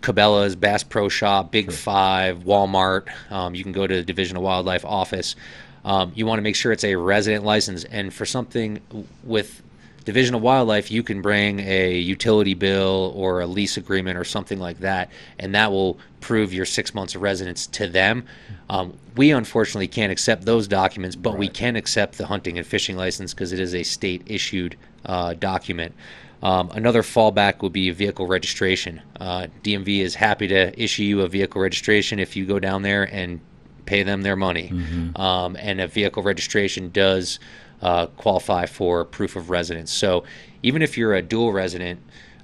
[0.00, 1.72] Cabela's, Bass Pro Shop, Big sure.
[1.72, 3.08] Five, Walmart.
[3.30, 5.36] Um, you can go to the Division of Wildlife office.
[5.84, 8.80] Um, you want to make sure it's a resident license, and for something
[9.22, 9.62] with
[10.04, 14.58] Division of Wildlife, you can bring a utility bill or a lease agreement or something
[14.58, 18.24] like that, and that will prove your six months of residence to them.
[18.68, 21.38] Um, we unfortunately can't accept those documents, but right.
[21.40, 25.34] we can accept the hunting and fishing license because it is a state issued uh,
[25.34, 25.94] document.
[26.42, 29.02] Um, another fallback would be vehicle registration.
[29.18, 33.04] Uh, DMV is happy to issue you a vehicle registration if you go down there
[33.04, 33.40] and
[33.86, 34.68] pay them their money.
[34.68, 35.20] Mm-hmm.
[35.20, 37.38] Um, and a vehicle registration does
[37.80, 39.92] uh, qualify for proof of residence.
[39.92, 40.24] So
[40.62, 42.00] even if you're a dual resident,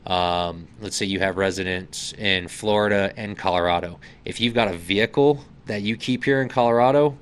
[0.07, 5.45] um, let's say you have residence in Florida and Colorado, if you've got a vehicle
[5.67, 7.17] that you keep here in Colorado,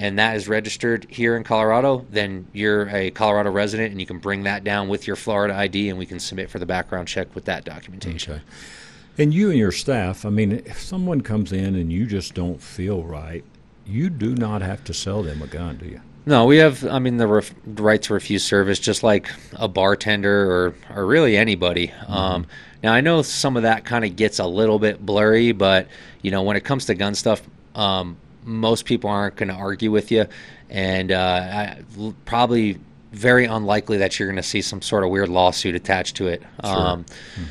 [0.00, 4.18] and that is registered here in Colorado, then you're a Colorado resident and you can
[4.18, 7.34] bring that down with your Florida ID and we can submit for the background check
[7.34, 8.32] with that documentation.
[8.32, 8.42] Okay.
[9.18, 12.62] And you and your staff, I mean, if someone comes in and you just don't
[12.62, 13.44] feel right,
[13.84, 16.00] you do not have to sell them a gun, do you?
[16.24, 20.50] No, we have, I mean, the ref- right to refuse service, just like a bartender
[20.50, 21.88] or, or really anybody.
[21.88, 22.12] Mm-hmm.
[22.12, 22.46] Um,
[22.82, 25.88] now, I know some of that kind of gets a little bit blurry, but,
[26.22, 27.42] you know, when it comes to gun stuff,
[27.74, 30.26] um, most people aren't going to argue with you,
[30.68, 32.78] and uh, I, probably
[33.12, 36.42] very unlikely that you're going to see some sort of weird lawsuit attached to it.
[36.64, 36.76] Sure.
[36.76, 37.04] Um,
[37.36, 37.44] hmm.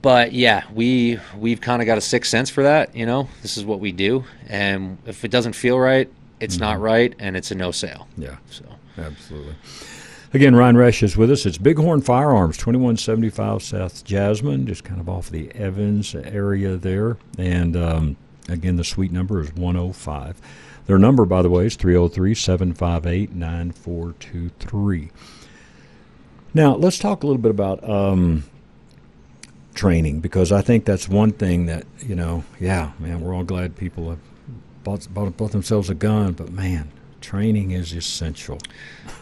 [0.00, 2.94] But yeah, we we've kind of got a sixth sense for that.
[2.94, 6.08] You know, this is what we do, and if it doesn't feel right,
[6.40, 6.64] it's mm-hmm.
[6.64, 8.06] not right, and it's a no sale.
[8.16, 8.36] Yeah.
[8.50, 8.64] So
[8.96, 9.54] absolutely.
[10.34, 11.46] Again, Ryan Resch is with us.
[11.46, 17.16] It's Bighorn Firearms, 2175 South Jasmine, just kind of off the Evans area there.
[17.38, 18.16] And um,
[18.48, 20.40] Again, the suite number is 105.
[20.86, 25.10] Their number, by the way, is 303 758 9423.
[26.54, 28.44] Now, let's talk a little bit about um,
[29.74, 33.76] training because I think that's one thing that, you know, yeah, man, we're all glad
[33.76, 34.18] people have
[34.82, 38.58] bought, bought, bought themselves a gun, but man, training is essential.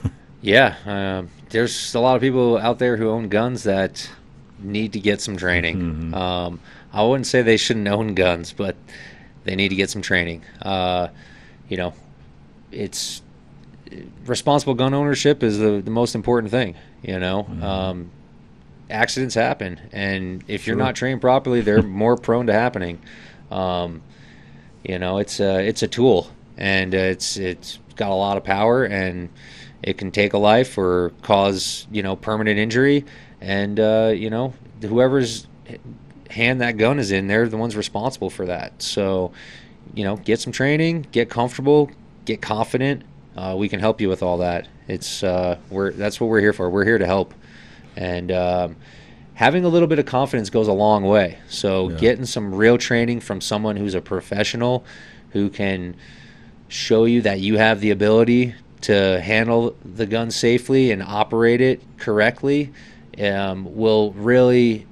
[0.40, 4.08] yeah, uh, there's a lot of people out there who own guns that
[4.60, 5.78] need to get some training.
[5.78, 6.14] Mm-hmm.
[6.14, 6.60] Um,
[6.92, 8.76] I wouldn't say they shouldn't own guns, but
[9.46, 10.42] they need to get some training.
[10.60, 11.08] Uh,
[11.68, 11.94] you know,
[12.70, 13.22] it's
[14.26, 16.74] responsible gun ownership is the, the most important thing.
[17.02, 17.62] You know, mm-hmm.
[17.62, 18.10] um,
[18.90, 23.00] accidents happen, and if you're not trained properly, they're more prone to happening.
[23.50, 24.02] Um,
[24.82, 28.84] you know, it's a, it's a tool, and it's it's got a lot of power,
[28.84, 29.28] and
[29.82, 33.04] it can take a life or cause you know permanent injury,
[33.40, 35.46] and uh, you know whoever's
[36.30, 38.82] hand that gun is in, they're the ones responsible for that.
[38.82, 39.32] So,
[39.94, 41.90] you know, get some training, get comfortable,
[42.24, 43.02] get confident.
[43.36, 44.68] Uh, we can help you with all that.
[44.88, 46.70] It's uh, we're that's what we're here for.
[46.70, 47.34] We're here to help,
[47.96, 48.76] and um,
[49.34, 51.38] having a little bit of confidence goes a long way.
[51.48, 51.96] So, yeah.
[51.98, 54.84] getting some real training from someone who's a professional,
[55.30, 55.96] who can
[56.68, 61.82] show you that you have the ability to handle the gun safely and operate it
[61.98, 62.72] correctly,
[63.18, 64.86] um, will really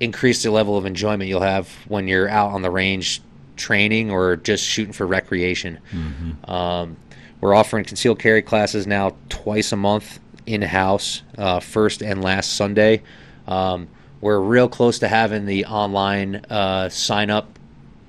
[0.00, 3.20] increase the level of enjoyment you'll have when you're out on the range
[3.56, 5.78] training or just shooting for recreation.
[5.90, 6.50] Mm-hmm.
[6.50, 6.96] Um,
[7.40, 12.54] we're offering concealed carry classes now twice a month in house, uh, first and last
[12.54, 13.02] Sunday.
[13.46, 13.88] Um,
[14.20, 17.58] we're real close to having the online uh, sign up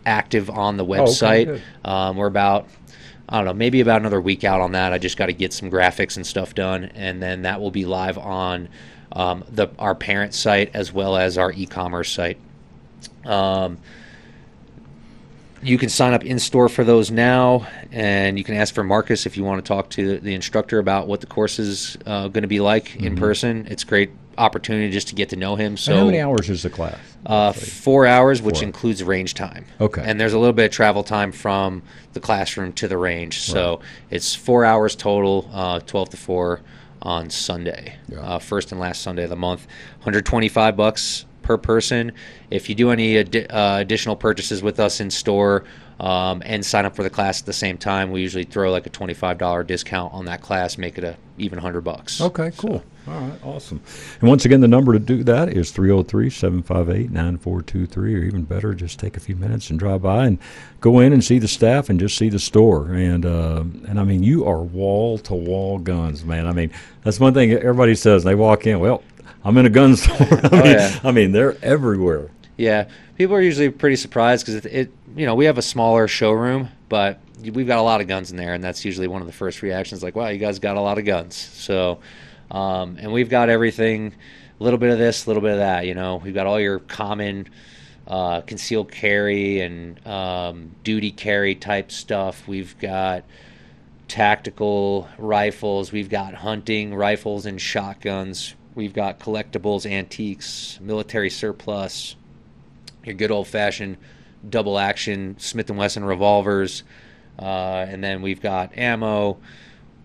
[0.06, 1.48] active on the website.
[1.48, 2.68] Oh, okay, um, we're about
[3.32, 4.92] I don't know, maybe about another week out on that.
[4.92, 7.86] I just got to get some graphics and stuff done, and then that will be
[7.86, 8.70] live on
[9.12, 12.38] um, the our parent site as well as our e-commerce site.
[13.26, 13.78] Um,
[15.62, 19.26] you can sign up in store for those now, and you can ask for Marcus
[19.26, 22.44] if you want to talk to the instructor about what the course is uh, going
[22.44, 23.08] to be like mm-hmm.
[23.08, 23.68] in person.
[23.70, 25.76] It's great opportunity just to get to know him.
[25.76, 26.98] So, and how many hours is the class?
[27.26, 28.64] Uh, four hours, which four.
[28.64, 29.66] includes range time.
[29.82, 30.02] Okay.
[30.04, 33.78] And there's a little bit of travel time from the classroom to the range, so
[33.78, 33.86] right.
[34.12, 36.62] it's four hours total, uh, twelve to four
[37.02, 38.20] on Sunday, yeah.
[38.20, 39.66] uh, first and last Sunday of the month.
[40.00, 42.12] 125 bucks per person.
[42.52, 45.64] If you do any ad- uh, additional purchases with us in store
[46.00, 48.86] um, and sign up for the class at the same time, we usually throw like
[48.86, 52.22] a twenty-five dollar discount on that class, make it a even hundred bucks.
[52.22, 52.80] Okay, cool.
[52.80, 52.84] So.
[53.10, 53.82] All right, awesome.
[54.20, 58.76] And once again, the number to do that is 303 758 9423, or even better,
[58.76, 60.38] just take a few minutes and drive by and
[60.80, 62.94] go in and see the staff and just see the store.
[62.94, 66.46] And, uh, and I mean, you are wall to wall guns, man.
[66.46, 66.72] I mean,
[67.04, 68.24] that's one thing everybody says.
[68.24, 69.04] They walk in, well,
[69.44, 70.16] I'm in a gun store.
[70.20, 71.00] I, oh, mean, yeah.
[71.04, 72.30] I mean, they're everywhere.
[72.58, 76.08] Yeah, people are usually pretty surprised because it, it, you know, we have a smaller
[76.08, 79.28] showroom, but we've got a lot of guns in there, and that's usually one of
[79.28, 80.04] the first reactions.
[80.04, 81.36] Like, wow, you guys got a lot of guns.
[81.36, 82.00] So,
[82.52, 84.14] um, and we've got everything,
[84.60, 85.86] a little bit of this, a little bit of that.
[85.86, 87.48] You know, we've got all your common
[88.08, 92.48] uh, concealed carry and um, duty carry type stuff.
[92.48, 93.24] We've got
[94.08, 95.92] tactical rifles.
[95.92, 98.56] We've got hunting rifles and shotguns.
[98.76, 102.16] We've got collectibles, antiques, military surplus,
[103.04, 103.98] your good old fashioned
[104.48, 106.84] double action Smith and Wesson revolvers,
[107.38, 109.38] uh, and then we've got ammo,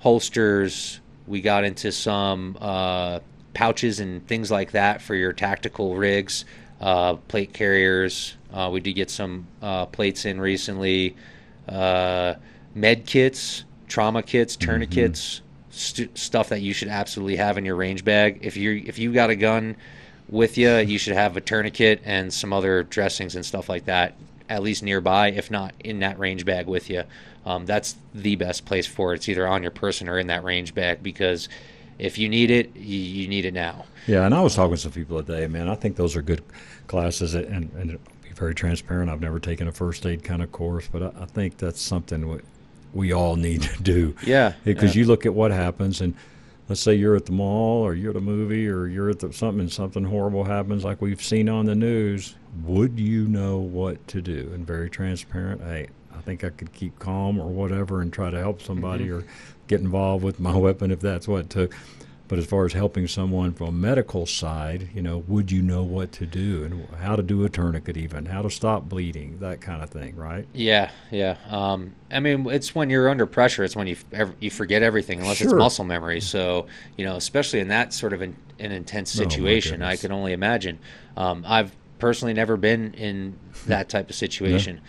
[0.01, 1.01] holsters.
[1.27, 3.21] We got into some uh,
[3.55, 6.45] pouches and things like that for your tactical rigs,
[6.81, 8.37] uh, plate carriers.
[8.53, 11.17] Uh, we did get some uh, plates in recently,
[11.69, 12.35] uh,
[12.75, 15.37] med kits, trauma kits, tourniquets.
[15.37, 18.39] Mm-hmm st- stuff that you should absolutely have in your range bag.
[18.43, 19.77] If you if you got a gun
[20.29, 24.15] with you, you should have a tourniquet and some other dressings and stuff like that
[24.49, 27.03] at least nearby, if not in that range bag with you.
[27.47, 29.17] Um, that's the best place for it.
[29.17, 31.49] It's either on your person or in that range bag because
[31.99, 33.85] if you need it, you, you need it now.
[34.07, 35.69] Yeah, and I was talking to some people today, man.
[35.69, 36.43] I think those are good
[36.87, 39.11] classes, and, and be very transparent.
[39.11, 42.41] I've never taken a first aid kind of course, but I, I think that's something
[42.93, 44.15] we all need to do.
[44.25, 44.55] Yeah.
[44.65, 45.01] Because yeah.
[45.01, 46.15] you look at what happens, and
[46.69, 49.33] let's say you're at the mall or you're at a movie or you're at the,
[49.33, 52.35] something and something horrible happens, like we've seen on the news.
[52.65, 54.51] Would you know what to do?
[54.55, 55.61] And very transparent.
[55.63, 59.19] Hey, I think I could keep calm or whatever and try to help somebody mm-hmm.
[59.19, 59.25] or
[59.67, 61.75] get involved with my weapon if that's what it took.
[62.27, 65.83] But as far as helping someone from a medical side, you know, would you know
[65.83, 69.61] what to do and how to do a tourniquet, even how to stop bleeding, that
[69.61, 70.47] kind of thing, right?
[70.55, 71.37] Yeah, yeah.
[71.51, 73.97] Um, I mean, it's when you're under pressure, it's when you
[74.41, 75.49] you forget everything, unless sure.
[75.49, 76.21] it's muscle memory.
[76.23, 79.97] So, you know, especially in that sort of an, an intense oh, situation, oh, I
[79.97, 80.79] can only imagine.
[81.19, 84.81] Um, I've personally never been in that type of situation.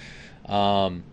[0.48, 0.86] Yeah.
[0.86, 1.04] Um,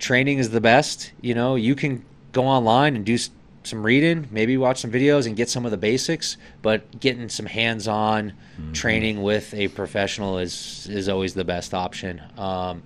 [0.00, 1.12] training is the best.
[1.20, 3.16] You know, you can go online and do
[3.62, 7.46] some reading, maybe watch some videos and get some of the basics, but getting some
[7.46, 8.72] hands-on mm-hmm.
[8.72, 12.20] training with a professional is is always the best option.
[12.36, 12.82] Um,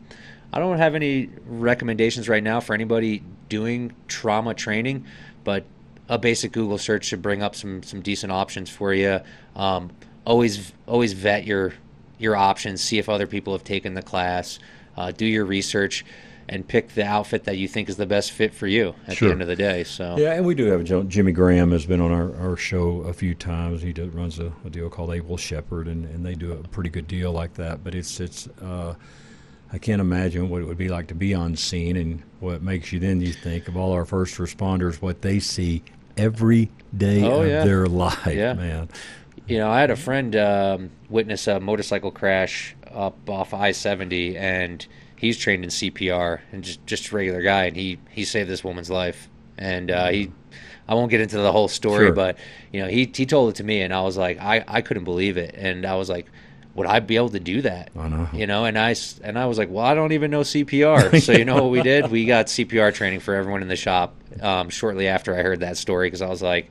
[0.53, 5.07] I don't have any recommendations right now for anybody doing trauma training,
[5.45, 5.65] but
[6.09, 9.21] a basic Google search should bring up some some decent options for you.
[9.55, 9.91] Um,
[10.25, 11.75] always always vet your
[12.19, 14.59] your options, see if other people have taken the class,
[14.97, 16.05] uh, do your research
[16.49, 19.29] and pick the outfit that you think is the best fit for you at sure.
[19.29, 19.85] the end of the day.
[19.85, 23.13] So yeah, and we do have Jimmy Graham has been on our, our show a
[23.13, 23.83] few times.
[23.83, 26.91] He does, runs a, a, deal called Able Shepherd, and, and they do a pretty
[26.91, 27.83] good deal like that.
[27.83, 28.95] But it's it's uh,
[29.73, 32.93] I can't imagine what it would be like to be on scene, and what makes
[32.93, 35.83] you then you think of all our first responders, what they see
[36.17, 37.65] every day oh, of yeah.
[37.65, 38.53] their life, yeah.
[38.55, 38.89] man.
[39.47, 44.37] You know, I had a friend um, witness a motorcycle crash up off I seventy,
[44.37, 44.87] and
[45.25, 48.63] he's trained in CPR and just just a regular guy, and he he saved this
[48.63, 49.29] woman's life.
[49.57, 50.33] And uh, he,
[50.89, 52.13] I won't get into the whole story, sure.
[52.13, 52.39] but
[52.73, 55.05] you know, he he told it to me, and I was like, I I couldn't
[55.05, 56.27] believe it, and I was like.
[56.77, 57.93] Would I be able to do that?
[57.97, 58.29] I know.
[58.33, 61.21] You know, and I and I was like, well, I don't even know CPR.
[61.23, 62.11] So you know what we did?
[62.11, 65.77] We got CPR training for everyone in the shop um, shortly after I heard that
[65.77, 66.69] story because I was like,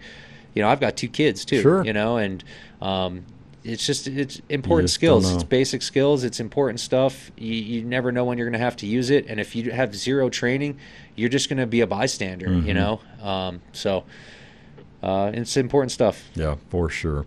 [0.54, 1.62] you know, I've got two kids too.
[1.62, 1.86] Sure.
[1.86, 2.44] You know, and
[2.82, 3.24] um,
[3.64, 5.32] it's just it's important skills.
[5.32, 6.24] It's basic skills.
[6.24, 7.32] It's important stuff.
[7.38, 9.72] You, you never know when you're going to have to use it, and if you
[9.72, 10.78] have zero training,
[11.16, 12.48] you're just going to be a bystander.
[12.48, 12.68] Mm-hmm.
[12.68, 14.04] You know, um, so
[15.02, 16.30] uh, it's important stuff.
[16.36, 17.26] Yeah, for sure.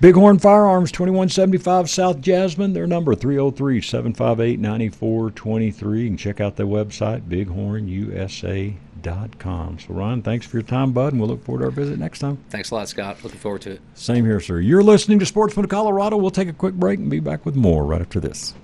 [0.00, 2.72] Bighorn Firearms, 2175 South Jasmine.
[2.72, 6.02] Their number, 303 758 9423.
[6.02, 8.78] You can check out their website, bighornusa.com.
[9.04, 12.20] So, Ron, thanks for your time, bud, and we'll look forward to our visit next
[12.20, 12.38] time.
[12.50, 13.22] Thanks a lot, Scott.
[13.22, 13.80] Looking forward to it.
[13.94, 14.60] Same here, sir.
[14.60, 16.16] You're listening to Sportsman of Colorado.
[16.16, 18.54] We'll take a quick break and be back with more right after this.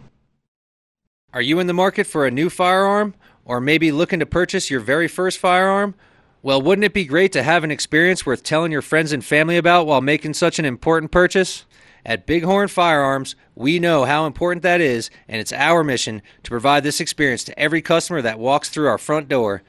[1.33, 3.15] Are you in the market for a new firearm
[3.45, 5.95] or maybe looking to purchase your very first firearm?
[6.43, 9.57] Well, wouldn't it be great to have an experience worth telling your friends and family
[9.57, 11.65] about while making such an important purchase?
[12.07, 16.85] At Bighorn Firearms, we know how important that is, and it's our mission to provide
[16.85, 19.63] this experience to every customer that walks through our front door.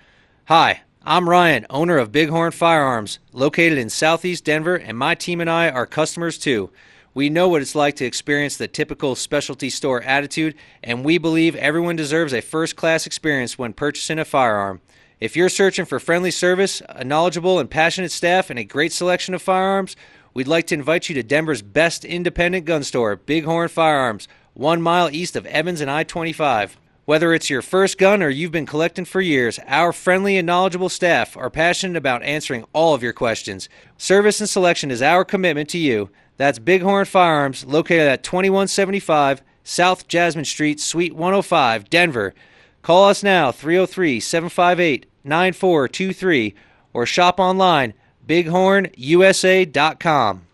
[0.49, 5.47] Hi, I'm Ryan, owner of Bighorn Firearms, located in southeast Denver, and my team and
[5.47, 6.71] I are customers too.
[7.13, 11.55] We know what it's like to experience the typical specialty store attitude, and we believe
[11.55, 14.81] everyone deserves a first class experience when purchasing a firearm.
[15.19, 19.35] If you're searching for friendly service, a knowledgeable and passionate staff, and a great selection
[19.35, 19.95] of firearms,
[20.33, 25.11] we'd like to invite you to Denver's best independent gun store, Bighorn Firearms, one mile
[25.11, 26.79] east of Evans and I 25.
[27.09, 30.89] Whether it's your first gun or you've been collecting for years, our friendly and knowledgeable
[30.89, 33.67] staff are passionate about answering all of your questions.
[33.97, 36.11] Service and selection is our commitment to you.
[36.37, 42.35] That's Bighorn Firearms, located at 2175 South Jasmine Street, Suite 105, Denver.
[42.83, 46.53] Call us now, 303 758 9423,
[46.93, 47.95] or shop online,
[48.27, 50.45] bighornusa.com.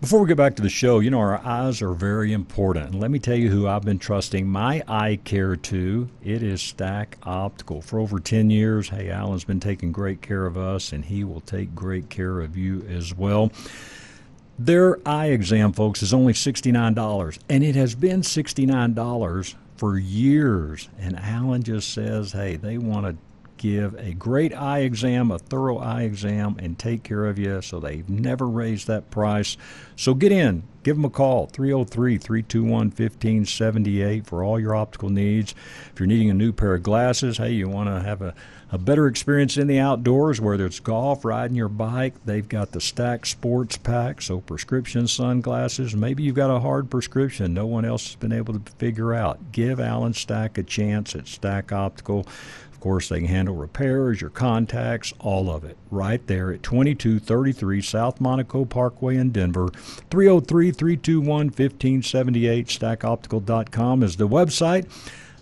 [0.00, 2.94] Before we get back to the show, you know, our eyes are very important.
[2.94, 6.08] Let me tell you who I've been trusting my eye care to.
[6.22, 7.82] It is Stack Optical.
[7.82, 11.40] For over 10 years, hey, Alan's been taking great care of us, and he will
[11.40, 13.50] take great care of you as well.
[14.56, 20.88] Their eye exam, folks, is only $69, and it has been $69 for years.
[21.00, 23.16] And Alan just says, hey, they want to
[23.58, 27.60] give a great eye exam, a thorough eye exam, and take care of you.
[27.60, 29.56] So they've never raised that price.
[29.96, 35.54] So get in, give them a call 303 321 1578 for all your optical needs.
[35.92, 38.34] If you're needing a new pair of glasses, hey, you want to have a
[38.70, 42.14] a better experience in the outdoors, whether it's golf, riding your bike.
[42.26, 45.96] They've got the Stack Sports Pack, so prescription sunglasses.
[45.96, 49.52] Maybe you've got a hard prescription no one else has been able to figure out.
[49.52, 52.26] Give Alan Stack a chance at Stack Optical.
[52.78, 57.82] Of course, they can handle repairs, your contacts, all of it, right there at 2233
[57.82, 59.66] South Monaco Parkway in Denver.
[60.12, 62.68] 303 321 1578.
[62.68, 64.86] StackOptical.com is the website.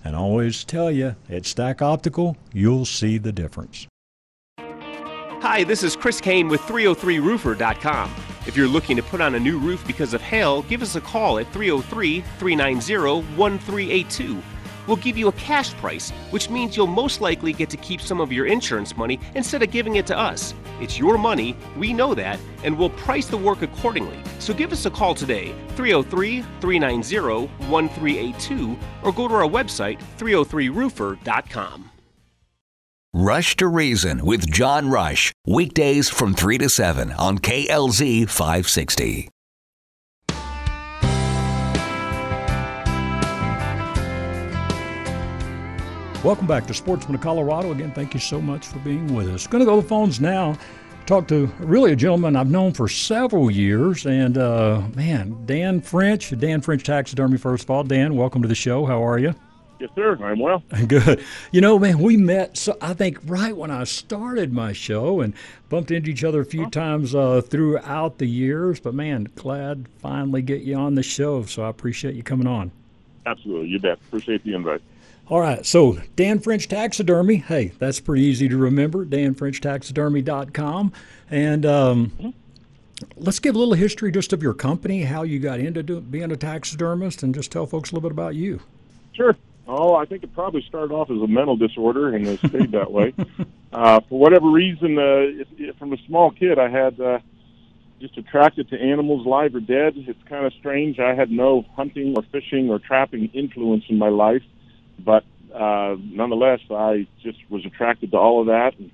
[0.02, 3.86] And I always tell you, at Stack Optical, you'll see the difference.
[4.58, 8.14] Hi, this is Chris Kane with 303roofer.com.
[8.46, 11.02] If you're looking to put on a new roof because of hail, give us a
[11.02, 12.96] call at 303 390
[13.36, 14.42] 1382.
[14.86, 18.20] We'll give you a cash price, which means you'll most likely get to keep some
[18.20, 20.54] of your insurance money instead of giving it to us.
[20.80, 24.18] It's your money, we know that, and we'll price the work accordingly.
[24.38, 31.90] So give us a call today, 303 390 1382, or go to our website, 303roofer.com.
[33.14, 39.30] Rush to Reason with John Rush, weekdays from 3 to 7 on KLZ 560.
[46.24, 47.70] Welcome back to Sportsman of Colorado.
[47.70, 49.46] Again, thank you so much for being with us.
[49.46, 50.58] Going to go to the phones now.
[51.04, 56.36] Talk to really a gentleman I've known for several years, and uh, man, Dan French,
[56.36, 57.36] Dan French Taxidermy.
[57.38, 58.84] First of all, Dan, welcome to the show.
[58.86, 59.34] How are you?
[59.78, 60.16] Yes, sir.
[60.20, 60.64] I'm well.
[60.88, 61.22] Good.
[61.52, 62.56] You know, man, we met.
[62.56, 65.32] So I think right when I started my show, and
[65.68, 68.80] bumped into each other a few times uh, throughout the years.
[68.80, 71.44] But man, glad finally get you on the show.
[71.44, 72.72] So I appreciate you coming on.
[73.26, 73.98] Absolutely, you bet.
[74.08, 74.80] Appreciate the invite.
[75.28, 77.36] All right, so Dan French Taxidermy.
[77.36, 79.04] Hey, that's pretty easy to remember.
[79.04, 80.92] DanFrenchTaxidermy.com,
[81.28, 82.30] and um, mm-hmm.
[83.16, 86.30] let's give a little history just of your company, how you got into do, being
[86.30, 88.60] a taxidermist, and just tell folks a little bit about you.
[89.14, 89.34] Sure.
[89.66, 92.90] Oh, I think it probably started off as a mental disorder and has stayed that
[92.92, 93.12] way.
[93.72, 97.18] Uh, for whatever reason, uh, it, it, from a small kid, I had uh,
[98.00, 99.92] just attracted to animals, live or dead.
[99.96, 100.98] It's kind of strange.
[100.98, 104.40] I had no hunting or fishing or trapping influence in my life
[104.98, 105.24] but
[105.54, 108.78] uh, nonetheless, I just was attracted to all of that.
[108.78, 108.90] And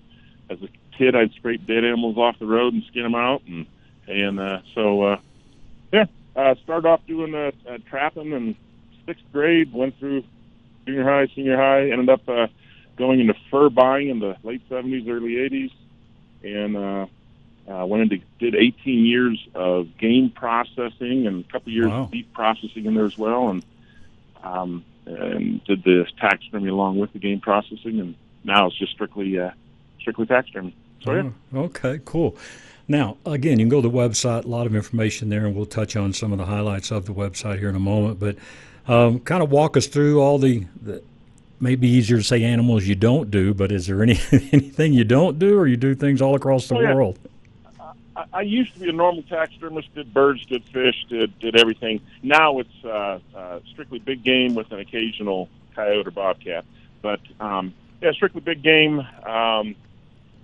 [0.50, 3.66] as a kid, I'd scrape dead animals off the road and skin them out, and
[4.06, 5.16] and uh, so uh,
[5.92, 8.56] yeah, uh, started off doing uh, uh, trapping in
[9.06, 9.72] sixth grade.
[9.72, 10.24] Went through
[10.86, 11.90] junior high, senior high.
[11.90, 12.46] Ended up uh,
[12.96, 15.72] going into fur buying in the late '70s, early '80s,
[16.42, 17.06] and uh,
[17.68, 22.02] uh, went into did 18 years of game processing and a couple years wow.
[22.02, 23.64] of beef processing in there as well, and
[24.42, 29.38] um, and did the taxidermy along with the game processing, and now it's just strictly
[29.38, 29.50] uh,
[30.00, 30.74] strictly taxidermy.
[31.02, 31.30] So yeah.
[31.54, 32.36] Oh, okay, cool.
[32.88, 34.44] Now, again, you can go to the website.
[34.44, 37.14] A lot of information there, and we'll touch on some of the highlights of the
[37.14, 38.18] website here in a moment.
[38.18, 38.36] But
[38.86, 41.02] um, kind of walk us through all the, the
[41.60, 44.18] maybe easier to say animals you don't do, but is there any
[44.52, 46.94] anything you don't do, or you do things all across the oh, yeah.
[46.94, 47.18] world?
[48.16, 49.94] I, I used to be a normal taxidermist.
[49.94, 52.00] Did birds, did fish, did did everything.
[52.22, 56.64] Now it's uh, uh, strictly big game with an occasional coyote or bobcat.
[57.00, 59.00] But um, yeah, strictly big game.
[59.00, 59.74] Um,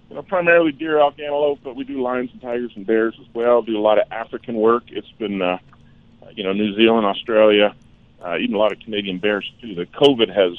[0.09, 3.27] you know, primarily deer, elk, antelope, but we do lions and tigers and bears as
[3.35, 3.61] well.
[3.63, 4.85] Do a lot of African work.
[4.89, 5.59] It's been, uh,
[6.33, 7.75] you know, New Zealand, Australia,
[8.25, 9.75] uh, even a lot of Canadian bears too.
[9.75, 10.57] The COVID has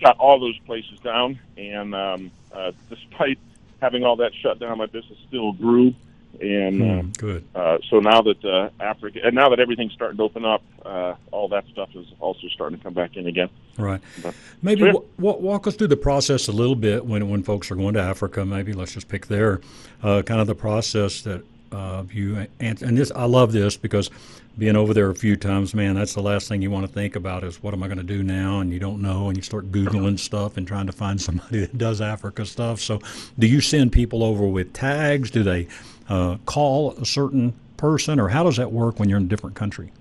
[0.00, 3.38] shut all those places down, and um, uh, despite
[3.80, 5.94] having all that shut down, my business still grew.
[6.40, 7.44] and Hmm, uh, good.
[7.54, 11.14] uh, so now that uh, Africa and now that everything's starting to open up, uh,
[11.32, 13.48] all that stuff is also starting to come back in again.
[13.78, 14.00] Right.
[14.22, 14.92] But- Maybe So, yeah.
[15.18, 18.00] wa- walk us through the process a little bit when when folks are going to
[18.02, 18.44] Africa.
[18.44, 19.60] Maybe let's just pick there,
[20.02, 21.42] uh, kind of the process that
[21.72, 23.10] uh, you and, and this.
[23.14, 24.10] I love this because
[24.56, 27.14] being over there a few times, man, that's the last thing you want to think
[27.14, 29.42] about is what am I going to do now, and you don't know, and you
[29.42, 32.80] start googling stuff and trying to find somebody that does Africa stuff.
[32.80, 33.00] So,
[33.38, 35.30] do you send people over with tags?
[35.30, 35.68] Do they
[36.08, 39.56] uh, call a certain person, or how does that work when you're in a different
[39.56, 39.92] country?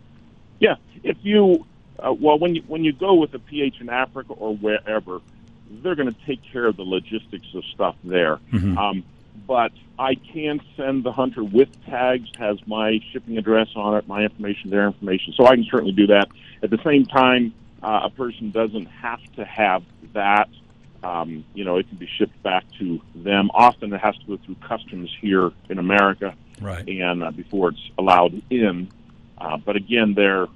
[0.60, 1.66] Yeah, if you
[2.00, 5.22] uh, well when you when you go with a PH in Africa or wherever,
[5.70, 8.38] they're going to take care of the logistics of stuff there.
[8.52, 8.78] Mhm.
[8.78, 9.04] Um,
[9.46, 14.24] but I can send the hunter with tags, has my shipping address on it, my
[14.24, 16.30] information, their information, so I can certainly do that.
[16.64, 19.84] At the same time, uh, a person doesn't have to have
[20.14, 20.50] that.
[21.04, 23.52] Um, you know, it can be shipped back to them.
[23.54, 26.88] Often it has to go through customs here in America Right.
[26.88, 28.90] and uh, before it's allowed in.
[29.38, 30.48] Uh, but again, their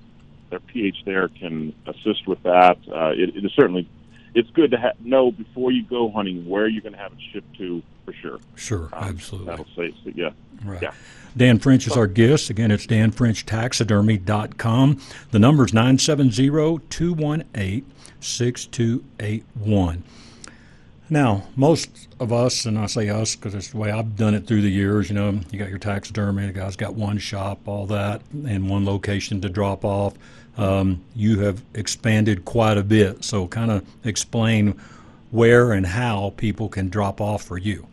[0.49, 2.77] their PH there can assist with that.
[2.91, 3.87] Uh, it, it is certainly
[4.33, 7.17] it's good to ha- know before you go hunting where you're going to have it
[7.33, 8.39] shipped to for sure.
[8.55, 9.49] Sure, Um, absolutely.
[9.49, 9.93] That'll save.
[10.15, 10.29] Yeah.
[10.65, 10.81] Right.
[10.81, 10.93] Yeah.
[11.37, 12.49] Dan French is our guest.
[12.49, 15.01] Again, it's danfrenchtaxidermy.com.
[15.31, 15.73] The number is
[18.51, 20.01] 970-218-6281.
[21.09, 24.47] Now, most of us, and I say us because it's the way I've done it
[24.47, 27.85] through the years, you know, you got your taxidermy, the guy's got one shop, all
[27.87, 30.13] that, and one location to drop off.
[30.61, 34.79] Um, you have expanded quite a bit, so kind of explain
[35.31, 37.87] where and how people can drop off for you.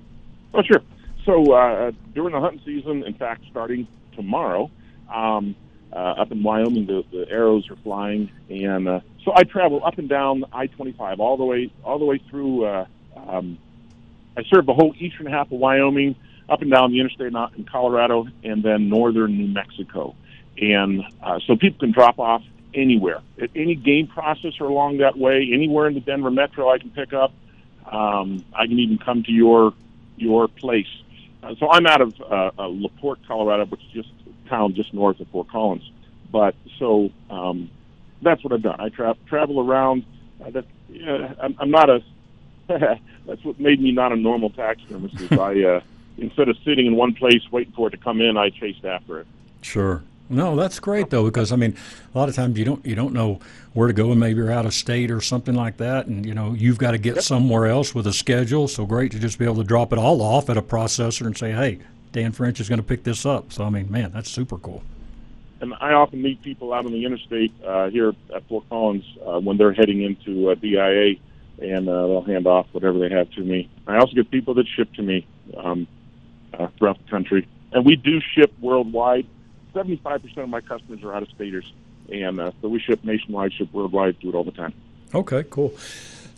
[0.52, 0.82] Oh, sure.
[1.24, 4.70] So uh, during the hunting season, in fact, starting tomorrow,
[5.10, 5.56] um,
[5.92, 9.96] uh, up in Wyoming, the, the arrows are flying, and uh, so I travel up
[9.96, 12.66] and down I-25 all the way all the way through.
[12.66, 13.56] Uh, um,
[14.36, 16.16] I serve the whole eastern half of Wyoming,
[16.50, 20.14] up and down the interstate in Colorado, and then northern New Mexico,
[20.60, 22.42] and uh, so people can drop off
[22.74, 26.70] anywhere at any game processor along that way, anywhere in the Denver metro.
[26.70, 27.32] I can pick up.
[27.90, 29.72] Um, I can even come to your
[30.16, 30.88] your place.
[31.42, 34.92] Uh, so I'm out of uh, uh, Laporte, Colorado, which is just a town just
[34.92, 35.88] north of Fort Collins.
[36.30, 37.70] But so um,
[38.22, 38.80] that's what I've done.
[38.80, 40.04] I tra- travel around.
[40.44, 42.02] Uh, that yeah, I'm, I'm not a.
[42.68, 45.20] that's what made me not a normal taxidermist.
[45.20, 45.80] Is I uh,
[46.18, 49.20] instead of sitting in one place waiting for it to come in, I chased after
[49.20, 49.26] it.
[49.62, 50.02] Sure.
[50.30, 51.74] No, that's great though because I mean,
[52.14, 53.40] a lot of times you don't you don't know
[53.72, 56.34] where to go and maybe you're out of state or something like that, and you
[56.34, 58.68] know you've got to get somewhere else with a schedule.
[58.68, 61.36] So great to just be able to drop it all off at a processor and
[61.36, 61.78] say, hey,
[62.12, 63.52] Dan French is going to pick this up.
[63.52, 64.82] So I mean, man, that's super cool.
[65.60, 69.40] And I often meet people out on the interstate uh, here at Fort Collins uh,
[69.40, 71.16] when they're heading into uh, DIA,
[71.60, 73.68] and uh, they'll hand off whatever they have to me.
[73.86, 75.26] I also get people that ship to me
[75.56, 75.88] um,
[76.54, 79.26] uh, throughout the country, and we do ship worldwide.
[79.78, 81.72] Seventy-five percent of my customers are out of staters,
[82.10, 84.74] and uh, so we ship nationwide, ship worldwide, do it all the time.
[85.14, 85.72] Okay, cool.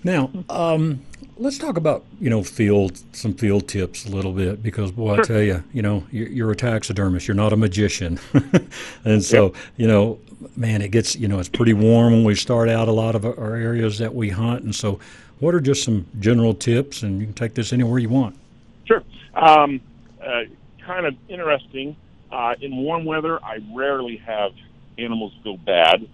[0.05, 1.01] Now, um,
[1.39, 5.23] let's talk about you know field some field tips a little bit because boy, I
[5.23, 8.21] tell you, you know, you're, you're a taxidermist, you're not a magician,
[9.07, 10.19] and so you know,
[10.55, 13.25] man, it gets you know it's pretty warm when we start out a lot of
[13.25, 15.01] our areas that we hunt, and so
[15.39, 18.37] what are just some general tips, and you can take this anywhere you want.
[18.85, 19.03] Sure.
[19.33, 19.81] Um,
[20.23, 20.43] uh,
[20.85, 21.97] kind of interesting.
[22.33, 24.53] Uh, in warm weather, I rarely have
[24.99, 26.09] animals go bad.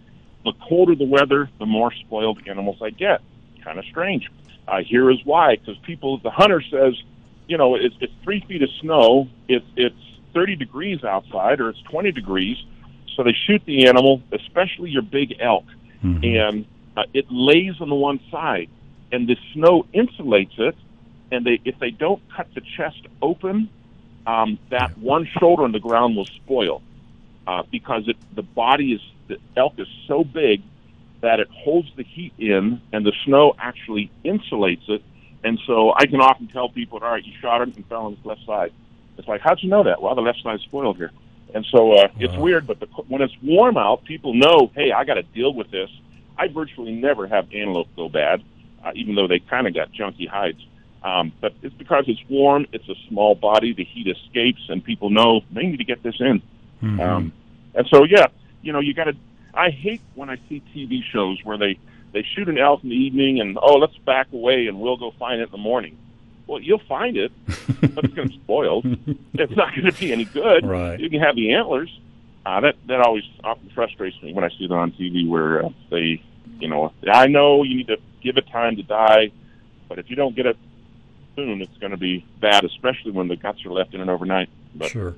[0.44, 3.20] The colder the weather, the more spoiled animals I get.
[3.62, 4.30] Kind of strange.
[4.68, 6.94] Uh, here is why: because people, the hunter says,
[7.48, 9.96] you know, it's, it's three feet of snow, it's it's
[10.34, 12.56] 30 degrees outside, or it's 20 degrees.
[13.14, 15.64] So they shoot the animal, especially your big elk,
[16.22, 18.68] and uh, it lays on the one side,
[19.10, 20.76] and the snow insulates it.
[21.32, 23.68] And they, if they don't cut the chest open,
[24.26, 26.82] um, that one shoulder on the ground will spoil
[27.46, 30.62] uh, because it, the body is the elk is so big
[31.20, 35.02] that it holds the heat in, and the snow actually insulates it.
[35.42, 38.16] And so I can often tell people, all right, you shot it and fell on
[38.16, 38.72] his left side.
[39.16, 40.02] It's like, how'd you know that?
[40.02, 41.10] Well, the left side's spoiled here.
[41.54, 45.04] And so uh, it's weird, but the, when it's warm out, people know, hey, I
[45.04, 45.88] got to deal with this.
[46.36, 48.42] I virtually never have antelope go bad,
[48.84, 50.60] uh, even though they kind of got junky hides.
[51.06, 55.08] Um, but it's because it's warm, it's a small body, the heat escapes, and people
[55.08, 56.42] know they need to get this in.
[57.00, 57.32] Um,
[57.76, 58.26] and so, yeah,
[58.62, 59.14] you know, you got to.
[59.54, 61.78] I hate when I see TV shows where they
[62.12, 65.12] they shoot an elk in the evening and oh, let's back away and we'll go
[65.12, 65.96] find it in the morning.
[66.48, 68.82] Well, you'll find it, but it's going to spoil.
[69.38, 70.66] It's not going to be any good.
[70.66, 70.98] Right.
[70.98, 71.90] You can have the antlers.
[72.44, 75.68] Uh, that that always often frustrates me when I see that on TV where uh,
[75.90, 76.22] they,
[76.58, 79.30] you know, I know you need to give it time to die,
[79.88, 80.56] but if you don't get it
[81.36, 84.48] soon, it's going to be bad, especially when the guts are left in it overnight.
[84.74, 85.14] But, Sure.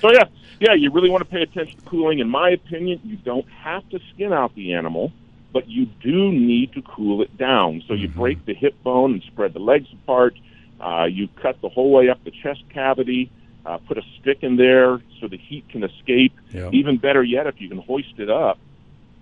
[0.00, 0.24] So yeah,
[0.60, 2.18] yeah, you really want to pay attention to cooling.
[2.18, 5.12] In my opinion, you don't have to skin out the animal,
[5.52, 7.82] but you do need to cool it down.
[7.88, 10.36] So you break the hip bone and spread the legs apart.
[10.80, 13.30] Uh, you cut the whole way up the chest cavity.
[13.64, 16.32] Uh, put a stick in there so the heat can escape.
[16.52, 16.70] Yeah.
[16.72, 18.58] Even better yet, if you can hoist it up,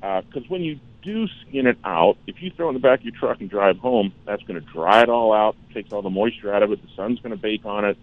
[0.04, 3.04] because when you do skin it out, if you throw it in the back of
[3.04, 6.10] your truck and drive home, that's going to dry it all out, takes all the
[6.10, 6.82] moisture out of it.
[6.82, 7.98] The sun's going to bake on it,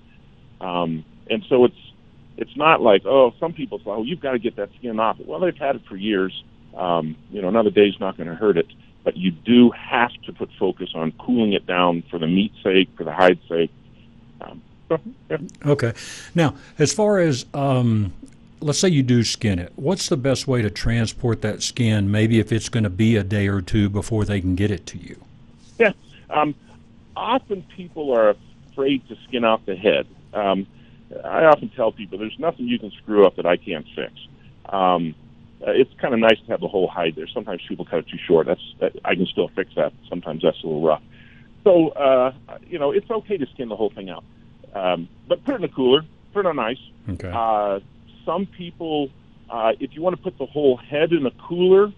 [0.59, 1.75] um, and so it's
[2.37, 5.17] it's not like oh, some people say, oh, you've got to get that skin off.
[5.19, 6.43] Well, they've had it for years.
[6.75, 8.67] Um, you know, another day's not going to hurt it,
[9.03, 12.89] but you do have to put focus on cooling it down for the meat's sake,
[12.95, 13.71] for the hide's sake.
[14.39, 14.99] Um, so,
[15.29, 15.37] yeah.
[15.65, 15.93] Okay.
[16.33, 18.13] Now, as far as um,
[18.61, 22.09] let's say you do skin it, what's the best way to transport that skin?
[22.09, 24.85] Maybe if it's going to be a day or two before they can get it
[24.87, 25.19] to you.
[25.79, 25.93] Yeah.
[26.29, 26.55] Um,
[27.15, 28.35] often people are
[28.71, 30.07] afraid to skin off the head.
[30.33, 30.67] Um,
[31.25, 34.13] I often tell people there's nothing you can screw up that I can't fix.
[34.69, 35.15] Um,
[35.65, 37.27] uh, it's kind of nice to have the whole hide there.
[37.27, 38.47] Sometimes people cut it too short.
[38.47, 39.93] That's that, I can still fix that.
[40.09, 41.03] Sometimes that's a little rough.
[41.63, 42.33] So uh,
[42.67, 44.23] you know, it's okay to skin the whole thing out,
[44.73, 46.03] um, but put it in a cooler.
[46.33, 46.79] Put it on ice.
[47.09, 47.29] Okay.
[47.31, 47.81] Uh,
[48.25, 49.09] some people,
[49.49, 51.91] uh, if you want to put the whole head in a cooler,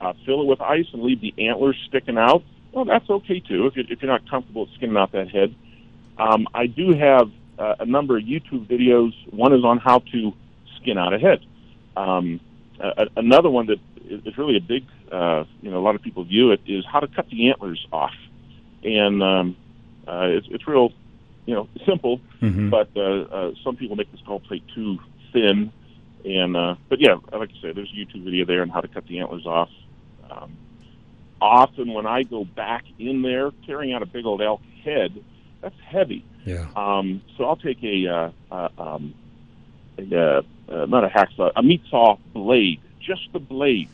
[0.00, 2.42] uh, fill it with ice and leave the antlers sticking out.
[2.72, 5.54] Well, that's okay too if, you, if you're not comfortable skinning out that head.
[6.18, 9.12] Um, I do have uh, a number of YouTube videos.
[9.32, 10.32] One is on how to
[10.76, 11.44] skin out a head.
[11.96, 12.40] Um,
[12.80, 16.24] uh, another one that is really a big, uh, you know, a lot of people
[16.24, 18.14] view it is how to cut the antlers off,
[18.82, 19.56] and um,
[20.08, 20.92] uh, it's it's real,
[21.46, 22.20] you know, simple.
[22.40, 22.70] Mhm.
[22.70, 24.98] But uh, uh, some people make the skull plate too
[25.32, 25.72] thin,
[26.24, 28.88] and uh, but yeah, like I said, there's a YouTube video there on how to
[28.88, 29.70] cut the antlers off.
[30.30, 30.56] Um,
[31.40, 35.12] often when I go back in there carrying out a big old elk head,
[35.60, 36.24] that's heavy.
[36.44, 36.66] Yeah.
[36.76, 39.14] Um, so I'll take a, uh, uh, um,
[39.98, 43.88] a uh, uh, not a hacksaw, a meat saw blade, just the blade.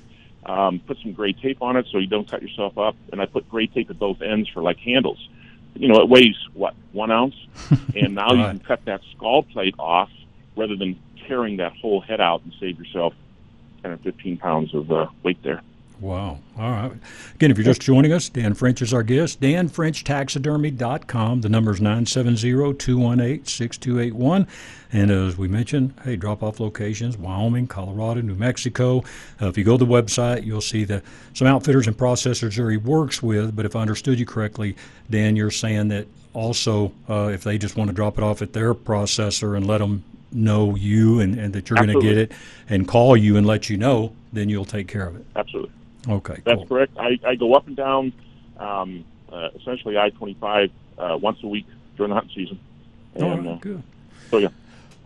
[0.46, 3.26] Um, put some gray tape on it so you don't cut yourself up, and I
[3.26, 5.28] put gray tape at both ends for like handles.
[5.74, 7.34] You know, it weighs what one ounce,
[7.96, 10.10] and now you can cut that skull plate off
[10.58, 13.14] rather than tearing that whole head out and save yourself
[13.82, 15.62] ten or fifteen pounds of uh, weight there.
[16.00, 16.38] Wow.
[16.56, 16.92] All right.
[17.34, 19.40] Again, if you're just joining us, Dan French is our guest.
[19.40, 21.40] DanFrenchTaxidermy.com.
[21.40, 24.46] The number is 970-218-6281.
[24.92, 29.02] And as we mentioned, hey, drop-off locations, Wyoming, Colorado, New Mexico.
[29.42, 31.02] Uh, if you go to the website, you'll see the
[31.34, 33.56] some outfitters and processors that he works with.
[33.56, 34.76] But if I understood you correctly,
[35.10, 38.52] Dan, you're saying that also uh, if they just want to drop it off at
[38.52, 42.32] their processor and let them know you and, and that you're going to get it
[42.68, 45.24] and call you and let you know, then you'll take care of it.
[45.36, 45.72] Absolutely.
[46.08, 46.66] Okay, That's cool.
[46.66, 46.96] correct.
[46.98, 48.12] I, I go up and down,
[48.58, 51.66] um, uh, essentially I twenty five uh, once a week
[51.96, 52.58] during the hunting season.
[53.16, 53.82] All And, right, uh, good.
[54.30, 54.48] So yeah.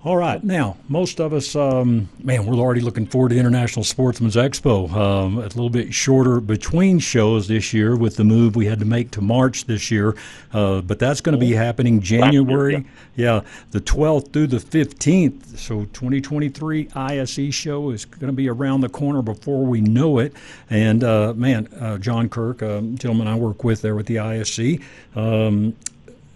[0.05, 0.43] All right.
[0.43, 4.93] Now, most of us, um, man, we're already looking forward to International Sportsman's Expo.
[4.93, 8.85] Um, a little bit shorter between shows this year with the move we had to
[8.85, 10.17] make to March this year.
[10.53, 12.85] Uh, but that's going to be happening January,
[13.15, 15.57] yeah, the 12th through the 15th.
[15.57, 20.35] So 2023 ISE show is going to be around the corner before we know it.
[20.69, 24.81] And, uh, man, uh, John Kirk, um, gentleman I work with there with the ISE,
[25.15, 25.77] um,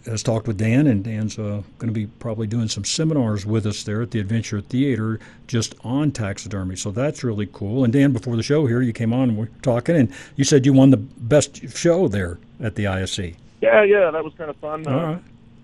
[0.07, 3.67] has talked with Dan, and Dan's uh, going to be probably doing some seminars with
[3.67, 6.77] us there at the Adventure Theater just on taxidermy.
[6.77, 7.85] So that's really cool.
[7.85, 10.65] And Dan, before the show here, you came on and we're talking, and you said
[10.67, 13.19] you won the best show there at the ISE.
[13.61, 14.87] Yeah, yeah, that was kind of fun.
[14.87, 15.23] All Uh, right.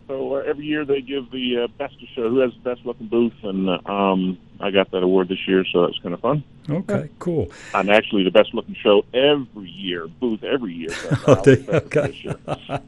[0.08, 2.84] So uh, every year they give the uh, best of show who has the best
[2.84, 6.14] looking booth, and uh, um, I got that award this year, so that was kind
[6.14, 6.44] of fun.
[6.70, 7.50] Okay, cool.
[7.74, 10.90] I'm actually the best looking show every year, booth every year.
[11.26, 12.20] Oh, uh, I was they- okay.
[12.22, 12.38] year.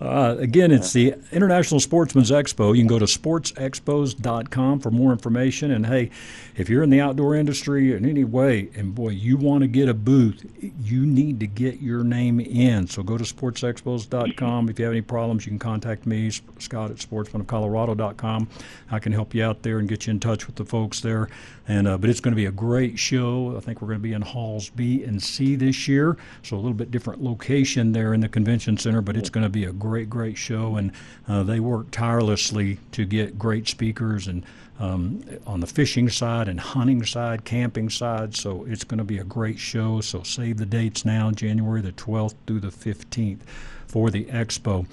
[0.00, 2.74] Uh, again, it's the International Sportsman's Expo.
[2.74, 5.70] You can go to sportsexpos.com for more information.
[5.70, 6.10] And hey,
[6.56, 9.88] if you're in the outdoor industry in any way, and boy, you want to get
[9.88, 10.44] a booth,
[10.82, 12.88] you need to get your name in.
[12.88, 14.68] So go to sportsexpos.com.
[14.68, 18.48] If you have any problems, you can contact me, Scott at sportsmanofcolorado.com.
[18.90, 21.28] I can help you out there and get you in touch with the folks there.
[21.66, 23.56] And uh, but it's going to be a great show.
[23.56, 26.58] I think we're going to be in halls B and C this year, so a
[26.58, 29.02] little bit different location there in the convention center.
[29.02, 30.92] But it's going to be a great, great show, and
[31.28, 34.44] uh, they work tirelessly to get great speakers and
[34.78, 38.34] um, on the fishing side and hunting side, camping side.
[38.34, 40.00] So it's going to be a great show.
[40.00, 43.40] So save the dates now, January the 12th through the 15th
[43.86, 44.86] for the expo.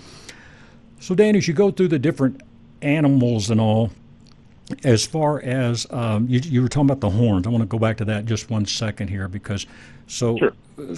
[0.99, 2.41] So Dan, as you go through the different
[2.81, 3.91] animals and all,
[4.83, 7.77] as far as um, you, you, were talking about the horns, I want to go
[7.77, 9.67] back to that just one second here because
[10.07, 10.53] so sure.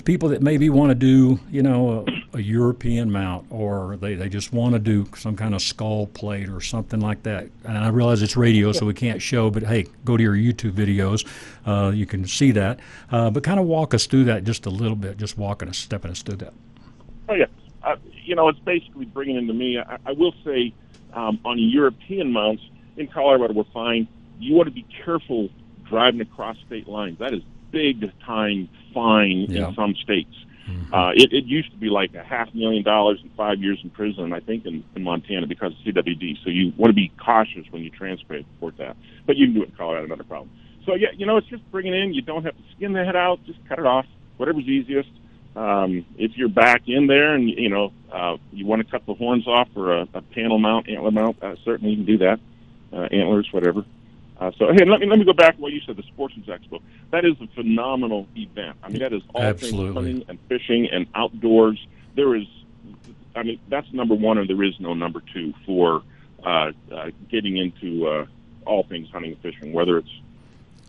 [0.05, 4.28] people that maybe want to do you know a, a, European mount or they, they
[4.30, 7.49] just want to do some kind of skull plate or something like that.
[7.65, 10.72] And I realize it's radio, so we can't show, but hey, go to your YouTube
[10.72, 11.28] videos,
[11.65, 12.80] uh, you can see that.
[13.11, 15.78] Uh, but kind of walk us through that just a little bit, just walking us,
[15.78, 16.53] stepping us through that.
[17.28, 17.45] Oh yeah,
[17.84, 19.78] uh, you know it's basically bringing into me.
[19.78, 20.74] I, I will say
[21.13, 22.63] um, on European mounts
[22.97, 24.07] in Colorado, we're fine.
[24.39, 25.49] You want to be careful
[25.89, 27.19] driving across state lines.
[27.19, 27.41] That is
[27.71, 29.69] big time fine yeah.
[29.69, 30.33] in some states.
[30.69, 30.93] Mm-hmm.
[30.93, 33.89] Uh, it, it used to be like a half million dollars and five years in
[33.89, 36.43] prison, I think, in, in Montana because of CWD.
[36.43, 38.43] So you want to be cautious when you transport
[38.77, 38.97] that.
[39.25, 40.51] But you can do it in Colorado, not a problem.
[40.85, 42.13] So yeah, you know, it's just bringing in.
[42.13, 43.39] You don't have to skin the head out.
[43.45, 44.05] Just cut it off.
[44.37, 45.09] Whatever's easiest.
[45.55, 49.15] Um, if you're back in there and you know uh, you want to cut the
[49.15, 52.39] horns off for a, a panel mount, antler mount, uh, certainly you can do that
[52.93, 53.85] antlers, whatever.
[54.39, 55.97] Uh, so hey, let me let me go back to what you said.
[55.97, 56.79] The Sportsman's Expo.
[57.11, 58.77] That is a phenomenal event.
[58.83, 59.85] I mean, that is all Absolutely.
[59.85, 61.83] things hunting and fishing and outdoors.
[62.15, 62.45] There is,
[63.35, 66.03] I mean, that's number one, and there is no number two for
[66.43, 68.25] uh, uh, getting into uh,
[68.65, 70.21] all things hunting and fishing, whether it's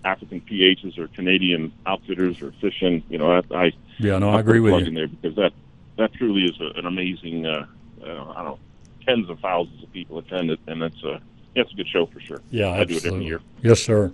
[0.05, 3.03] African PHs or Canadian outfitters or fishing.
[3.09, 4.93] You know, I, I yeah, no, I, I agree with you.
[4.93, 5.53] There because that
[5.97, 7.47] that truly is a, an amazing.
[7.47, 7.67] Uh,
[8.03, 8.59] uh, I don't know,
[9.07, 11.21] tens of thousands of people attend it, and it's a
[11.63, 12.41] it's a good show for sure.
[12.51, 13.01] Yeah, I absolutely.
[13.01, 13.41] do it every year.
[13.63, 14.13] Yes, sir.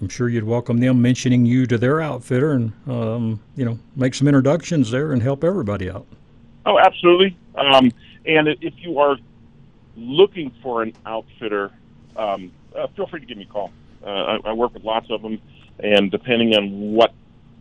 [0.00, 4.14] I'm sure you'd welcome them mentioning you to their outfitter, and um, you know, make
[4.14, 6.06] some introductions there and help everybody out.
[6.64, 7.36] Oh, absolutely.
[7.56, 7.90] Um,
[8.28, 9.16] and if you are
[9.96, 11.72] looking for an outfitter,
[12.16, 13.72] um, uh, feel free to give me a call.
[14.04, 15.40] Uh, I, I work with lots of them,
[15.80, 17.12] and depending on what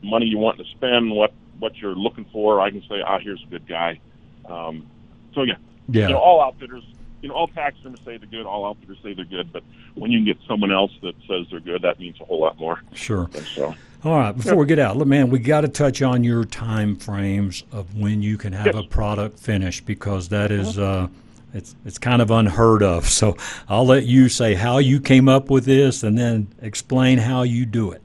[0.03, 3.41] money you want to spend, what what you're looking for, I can say, ah, here's
[3.41, 3.99] a good guy.
[4.45, 4.85] Um,
[5.33, 5.55] so yeah,
[5.87, 6.07] yeah.
[6.07, 6.83] You know, all outfitters,
[7.21, 9.63] you know, all taxidermists say they're good, all outfitters say they're good, but
[9.95, 12.59] when you can get someone else that says they're good, that means a whole lot
[12.59, 12.81] more.
[12.93, 13.29] Sure.
[13.55, 13.73] so.
[14.03, 16.95] All right, before we get out, look man, we got to touch on your time
[16.95, 18.75] frames of when you can have yes.
[18.75, 21.07] a product finished because that is uh,
[21.53, 23.09] it's it's kind of unheard of.
[23.17, 23.35] So
[23.67, 27.65] I'll let you say how you came up with this, and then explain how you
[27.65, 28.01] do it.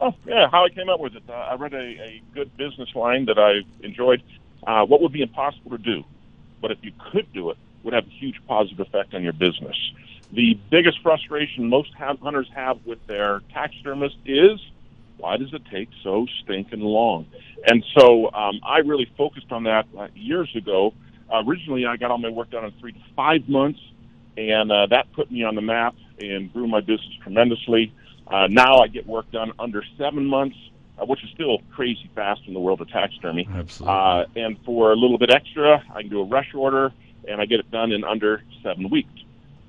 [0.00, 1.22] oh yeah, how I came up with it.
[1.28, 4.22] Uh, I read a, a good business line that I enjoyed.
[4.66, 6.04] Uh, what would be impossible to do,
[6.60, 9.76] but if you could do it, would have a huge positive effect on your business.
[10.32, 14.58] The biggest frustration most hunters have with their taxidermist is
[15.18, 17.26] why does it take so stinking long?
[17.66, 20.94] And so um, I really focused on that uh, years ago.
[21.32, 23.78] Uh, originally, I got all my work done in three to five months,
[24.36, 27.92] and uh, that put me on the map and grew my business tremendously.
[28.26, 30.56] Uh, now I get work done under seven months,
[30.98, 33.48] uh, which is still crazy fast in the world of taxidermy.
[33.54, 33.94] Absolutely.
[33.94, 36.92] Uh, and for a little bit extra, I can do a rush order,
[37.28, 39.21] and I get it done in under seven weeks.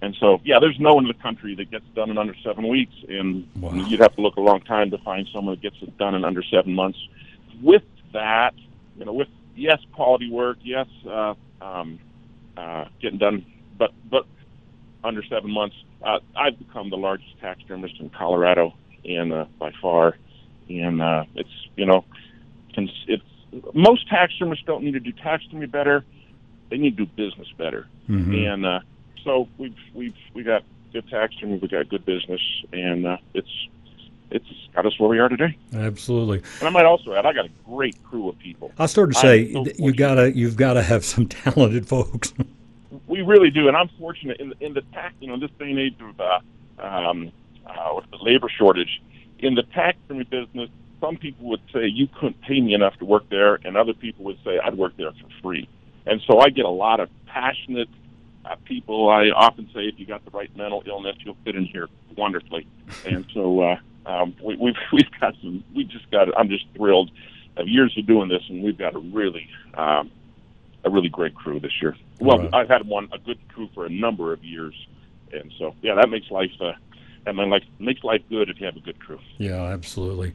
[0.04, 2.68] And so, yeah, there's no one in the country that gets done in under seven
[2.68, 3.74] weeks, and wow.
[3.74, 6.26] you'd have to look a long time to find someone that gets it done in
[6.26, 7.00] under seven months.
[7.62, 8.54] With that,
[8.98, 12.00] you know, with yes, quality work, yes, uh, um,
[12.58, 13.46] uh, getting done,
[13.78, 14.26] but but
[15.06, 18.74] under seven months, uh, I've become the largest tax taxidermist in Colorado,
[19.06, 20.18] and uh, by far,
[20.68, 22.04] and uh, it's you know,
[22.76, 23.24] it's
[23.74, 26.04] most taxidermists don't need to do tax taxidermy better;
[26.70, 28.34] they need to do business better, mm-hmm.
[28.34, 28.80] and uh,
[29.24, 33.68] so we've we've we got good tax and we got good business, and uh, it's
[34.32, 35.58] it's got us where we are today.
[35.74, 36.42] Absolutely.
[36.60, 38.72] And I might also add, I got a great crew of people.
[38.80, 42.34] I started to say so you gotta you've got to have some talented folks.
[43.08, 45.70] we really do, and I'm fortunate in the, in the tax you know this day
[45.70, 46.40] and age of uh,
[46.80, 47.32] um,
[47.66, 49.02] uh, with the labor shortage
[49.40, 50.70] in the taxidermy business.
[51.00, 54.24] Some people would say you couldn't pay me enough to work there, and other people
[54.26, 55.68] would say I'd work there for free.
[56.06, 57.90] And so I get a lot of passionate
[58.46, 59.10] uh, people.
[59.10, 61.88] I often say if you got the right mental illness, you'll fit in here
[62.18, 62.68] wonderfully.
[63.06, 63.76] and so uh,
[64.06, 65.64] um, we, we've we've got some.
[65.76, 66.28] We just got.
[66.38, 67.12] I'm just thrilled
[67.56, 70.12] of years of doing this, and we've got a really um,
[70.84, 71.96] a really great crew this year.
[72.20, 72.50] Well, Right.
[72.54, 74.74] I've had one a good crew for a number of years,
[75.32, 76.52] and so yeah, that makes life.
[76.60, 76.74] Uh,
[77.26, 79.20] that makes life makes life good if you have a good crew.
[79.38, 80.34] Yeah, absolutely.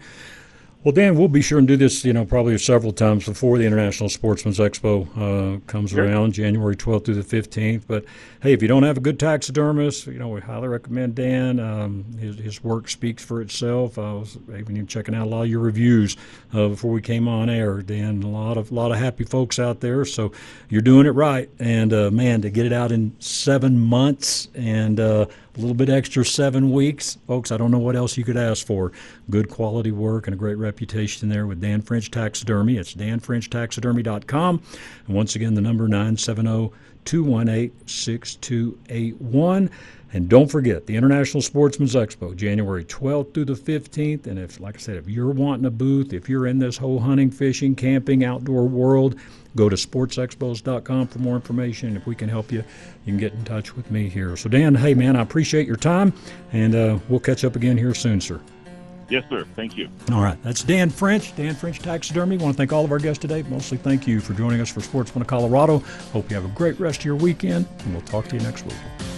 [0.85, 3.67] Well, Dan, we'll be sure and do this, you know, probably several times before the
[3.67, 6.05] International Sportsman's Expo uh, comes sure.
[6.05, 7.83] around, January 12th through the 15th.
[7.89, 8.05] But
[8.43, 11.59] hey, if you don't have a good taxidermist, you know, we highly recommend Dan.
[11.59, 13.99] Um, his, his work speaks for itself.
[13.99, 16.17] I was even checking out a lot of your reviews
[16.55, 18.23] uh, before we came on air, Dan.
[18.23, 20.05] A lot of lot of happy folks out there.
[20.05, 20.31] So
[20.69, 21.51] you're doing it right.
[21.59, 25.27] And uh, man, to get it out in seven months and uh,
[25.59, 27.19] a little bit extra seven weeks.
[27.27, 28.93] Folks, I don't know what else you could ask for.
[29.29, 32.77] Good quality work and a great reputation there with Dan French Taxidermy.
[32.77, 34.63] It's danfrenchtaxidermy.com.
[35.07, 36.71] And once again, the number 970
[37.05, 39.71] 218 6281.
[40.13, 44.27] And don't forget the International Sportsman's Expo, January 12th through the 15th.
[44.27, 47.01] And if, like I said, if you're wanting a booth, if you're in this whole
[47.01, 49.17] hunting, fishing, camping, outdoor world,
[49.59, 51.97] go to sportsexpos.com for more information.
[51.97, 52.59] If we can help you,
[53.05, 54.37] you can get in touch with me here.
[54.37, 56.13] So, Dan, hey, man, I appreciate your time,
[56.53, 58.41] and uh, we'll catch up again here soon, sir.
[59.11, 59.45] Yes, sir.
[59.57, 59.89] Thank you.
[60.13, 60.41] All right.
[60.43, 62.39] That's Dan French, Dan French Taxidermy.
[62.39, 63.43] I want to thank all of our guests today.
[63.45, 65.79] Mostly thank you for joining us for Sportsman of Colorado.
[66.13, 68.65] Hope you have a great rest of your weekend, and we'll talk to you next
[68.65, 69.18] week.